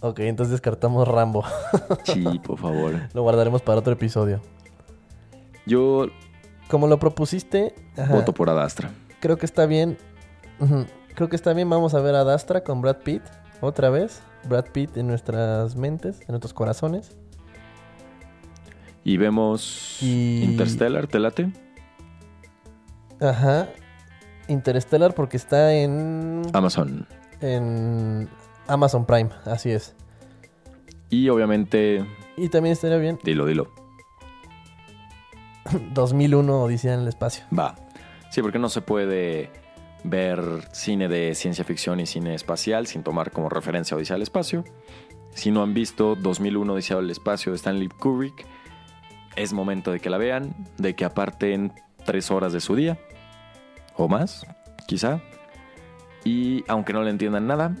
[0.00, 1.42] Ok, entonces descartamos Rambo.
[2.04, 2.92] sí, por favor.
[3.14, 4.40] lo guardaremos para otro episodio.
[5.66, 6.06] Yo
[6.68, 8.90] Como lo propusiste, ajá, voto por Adastra.
[9.20, 9.96] creo que está bien.
[11.14, 11.68] Creo que está bien.
[11.70, 13.22] Vamos a ver Adastra con Brad Pitt.
[13.62, 14.20] Otra vez.
[14.48, 17.16] Brad Pitt en nuestras mentes, en nuestros corazones.
[19.08, 21.52] Y vemos Y- Interstellar, ¿te late?
[23.20, 23.68] Ajá.
[24.48, 26.42] Interstellar porque está en...
[26.52, 27.06] Amazon.
[27.40, 28.28] en
[28.66, 29.94] Amazon Prime, así es.
[31.08, 32.04] Y obviamente,
[32.36, 33.68] Y también estaría bien dilo, dilo.
[35.94, 37.44] 2001 Odisea en el espacio.
[37.56, 37.76] Va.
[38.30, 39.50] Sí, porque no se puede
[40.02, 40.40] ver
[40.72, 44.64] cine de ciencia ficción y cine espacial sin tomar como referencia Odisea al espacio.
[45.32, 48.44] Si no han visto 2001 Odisea del Espacio de Stanley Kubrick,
[49.36, 51.72] es momento de que la vean, de que aparten
[52.04, 52.98] tres horas de su día,
[53.96, 54.46] o más,
[54.86, 55.20] quizá.
[56.24, 57.76] Y aunque no le entiendan nada,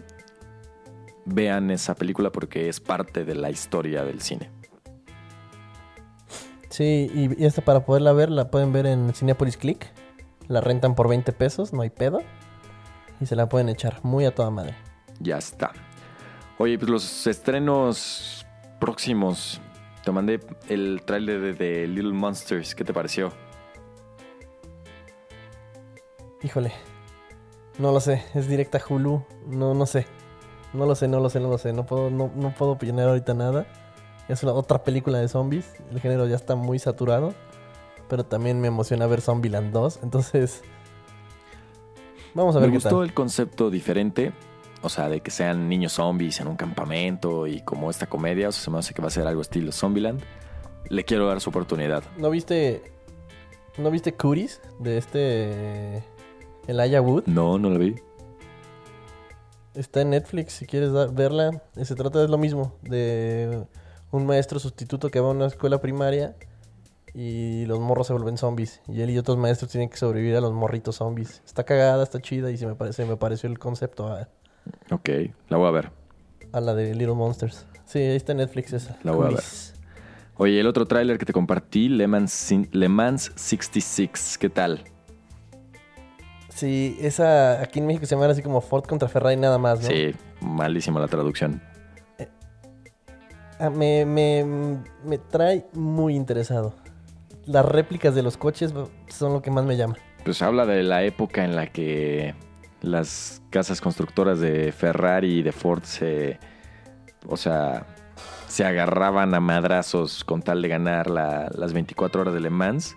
[1.24, 4.50] vean esa película porque es parte de la historia del cine.
[6.68, 9.90] Sí, y, esta para poderla ver, la pueden ver en Cinepolis Click.
[10.48, 12.20] La rentan por 20 pesos, no hay pedo.
[13.20, 14.74] Y se la pueden echar muy a toda madre.
[15.18, 15.72] Ya está.
[16.58, 18.46] Oye, pues los estrenos
[18.78, 19.60] próximos.
[20.06, 20.38] Te mandé
[20.68, 22.76] el tráiler de, Little Monsters.
[22.76, 23.32] ¿Qué te pareció?
[26.44, 26.70] Híjole.
[27.80, 29.24] No lo sé, es directa Hulu.
[29.48, 30.06] No, no sé.
[30.72, 31.72] No lo sé, no lo sé, no lo sé.
[31.72, 33.66] No puedo, no, no puedo opinar ahorita nada.
[34.28, 35.74] Es una otra película de zombies.
[35.90, 37.34] El género ya está muy saturado.
[38.08, 40.04] Pero también me emociona ver Zombieland 2.
[40.04, 40.62] Entonces.
[42.32, 43.06] Vamos a ver Me qué gustó tal.
[43.06, 44.32] el concepto diferente.
[44.82, 48.48] O sea, de que sean niños zombies en un campamento y como esta comedia.
[48.48, 50.22] O sea, se me hace que va a ser algo estilo Zombieland.
[50.88, 52.04] Le quiero dar su oportunidad.
[52.16, 52.82] ¿No viste.
[53.78, 54.60] ¿No viste Cuties?
[54.78, 56.04] De este.
[56.66, 57.24] Elijah Wood.
[57.26, 57.96] No, no la vi.
[59.74, 61.62] Está en Netflix si quieres verla.
[61.74, 62.74] Eh, Se trata de lo mismo.
[62.82, 63.66] De
[64.10, 66.36] un maestro sustituto que va a una escuela primaria.
[67.12, 68.82] Y los morros se vuelven zombies.
[68.88, 71.42] Y él y otros maestros tienen que sobrevivir a los morritos zombies.
[71.46, 72.50] Está cagada, está chida.
[72.50, 74.28] Y se me, parece, me pareció el concepto a,
[74.90, 75.08] Ok,
[75.48, 75.90] la voy a ver.
[76.52, 77.66] a la de Little Monsters.
[77.84, 78.98] Sí, ahí está Netflix esa.
[79.02, 79.44] La voy a ver.
[80.38, 84.36] Oye, el otro tráiler que te compartí, Le Mans, Le Mans 66.
[84.38, 84.84] ¿Qué tal?
[86.48, 89.88] Sí, esa aquí en México se llama así como Ford contra Ferrari nada más, ¿no?
[89.88, 91.60] Sí, malísima la traducción.
[93.58, 94.44] Ah, me, me,
[95.04, 96.74] me trae muy interesado.
[97.46, 98.74] Las réplicas de los coches
[99.08, 99.96] son lo que más me llama.
[100.24, 102.34] Pues habla de la época en la que
[102.86, 106.38] las casas constructoras de Ferrari y de Ford se.
[107.26, 107.86] O sea,
[108.46, 112.96] se agarraban a madrazos con tal de ganar la- las 24 horas de Le Mans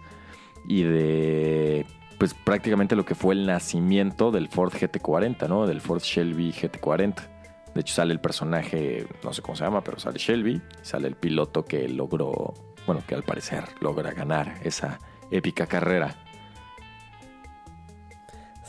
[0.68, 1.86] y de.
[2.20, 5.66] Pues prácticamente lo que fue el nacimiento del Ford GT40, ¿no?
[5.66, 7.16] Del Ford Shelby GT40.
[7.74, 10.62] De hecho, sale el personaje, no sé cómo se llama, pero sale Shelby.
[10.82, 12.54] Sale el piloto que logró,
[12.86, 15.00] bueno, que al parecer logra ganar esa
[15.32, 16.16] épica carrera.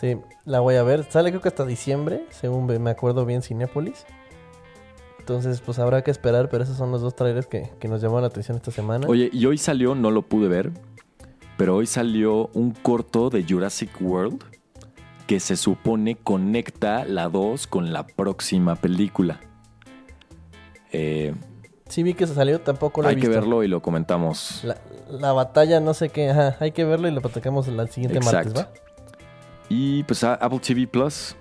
[0.00, 1.04] Sí, la voy a ver.
[1.10, 4.06] Sale creo que hasta diciembre, según me acuerdo bien, Cinépolis.
[5.18, 8.22] Entonces, pues habrá que esperar, pero esos son los dos trailers que, que nos llamaron
[8.22, 9.06] la atención esta semana.
[9.06, 10.72] Oye, y hoy salió, no lo pude ver,
[11.56, 14.42] pero hoy salió un corto de Jurassic World
[15.26, 19.38] que se supone conecta la 2 con la próxima película.
[20.92, 21.34] Eh,
[21.88, 23.40] Sí vi que se salió, tampoco lo he hay que visto.
[23.40, 24.62] verlo y lo comentamos.
[24.64, 24.76] La,
[25.10, 28.54] la batalla, no sé qué, ajá, hay que verlo y lo platicamos el siguiente Exacto.
[28.54, 28.89] martes, ¿va?
[29.70, 31.36] Y pues Apple TV Plus,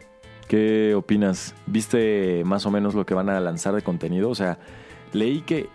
[0.47, 1.55] ¿qué opinas?
[1.65, 4.29] ¿Viste más o menos lo que van a lanzar de contenido?
[4.29, 4.59] O sea,
[5.13, 5.67] leí que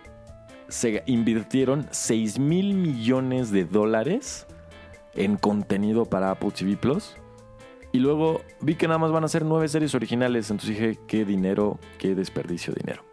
[0.69, 4.47] se invirtieron 6 mil millones de dólares
[5.15, 7.17] en contenido para Apple TV Plus.
[7.91, 10.49] Y luego vi que nada más van a ser nueve series originales.
[10.49, 13.03] Entonces dije, qué dinero, qué desperdicio de dinero.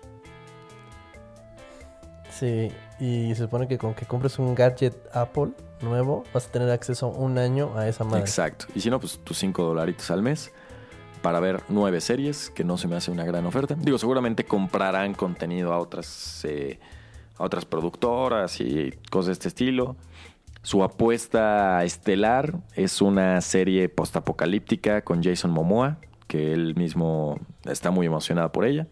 [2.31, 2.71] Sí,
[3.01, 5.51] y se supone que con que compres un gadget Apple
[5.83, 8.21] nuevo, vas a tener acceso un año a esa madre.
[8.21, 8.67] Exacto.
[8.75, 10.53] Y si no, pues tus 5 dolaritos al mes
[11.23, 13.75] para ver nueve series, que no se me hace una gran oferta.
[13.79, 16.81] Digo, seguramente comprarán contenido a otras, eh,
[17.39, 19.97] a otras productoras y cosas de este estilo.
[20.63, 28.07] Su apuesta estelar es una serie postapocalíptica con Jason Momoa, que él mismo está muy
[28.07, 28.87] emocionado por ella.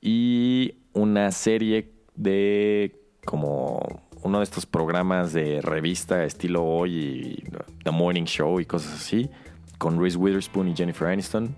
[0.00, 7.44] Y una serie de como uno de estos programas de revista estilo Hoy y
[7.84, 9.30] The Morning Show y cosas así,
[9.78, 11.54] con Reese Witherspoon y Jennifer Aniston,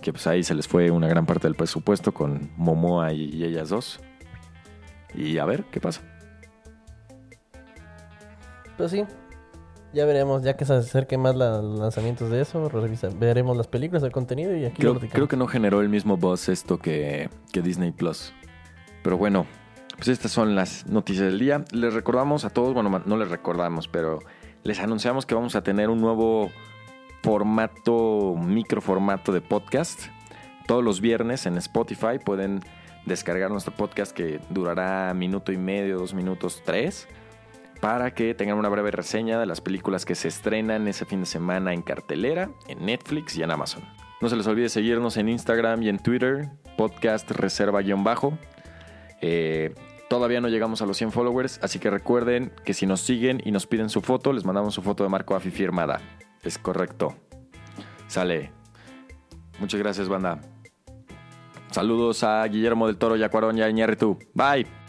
[0.00, 3.68] que pues ahí se les fue una gran parte del presupuesto con Momoa y, ellas
[3.68, 4.00] dos.
[5.14, 6.00] Y a ver qué pasa.
[8.76, 9.04] Pero sí,
[9.92, 13.66] ya veremos, ya que se acerquen más la- los lanzamientos de eso, revisa- veremos las
[13.68, 16.78] películas, el contenido y aquí Creo, lo creo que no generó el mismo buzz esto
[16.78, 18.32] que, que Disney Plus.
[19.02, 19.46] Pero bueno,
[19.96, 21.64] pues estas son las noticias del día.
[21.72, 24.20] Les recordamos a todos, bueno, no les recordamos, pero
[24.64, 26.50] les anunciamos que vamos a tener un nuevo
[27.22, 30.06] formato, microformato de podcast.
[30.66, 32.60] Todos los viernes en Spotify pueden
[33.06, 37.08] descargar nuestro podcast que durará minuto y medio, dos minutos, tres
[37.82, 41.26] para que tengan una breve reseña de las películas que se estrenan ese fin de
[41.26, 43.82] semana en cartelera, en Netflix y en Amazon.
[44.20, 48.38] No se les olvide seguirnos en Instagram y en Twitter, podcast reserva-bajo.
[49.22, 49.74] Eh,
[50.10, 53.52] todavía no llegamos a los 100 followers, así que recuerden que si nos siguen y
[53.52, 56.00] nos piden su foto, les mandamos su foto de Marco Afi firmada.
[56.42, 57.16] Es correcto.
[58.08, 58.52] Sale.
[59.58, 60.40] Muchas gracias, banda.
[61.70, 64.18] Saludos a Guillermo del Toro, Yacuarón y a.
[64.34, 64.81] Bye.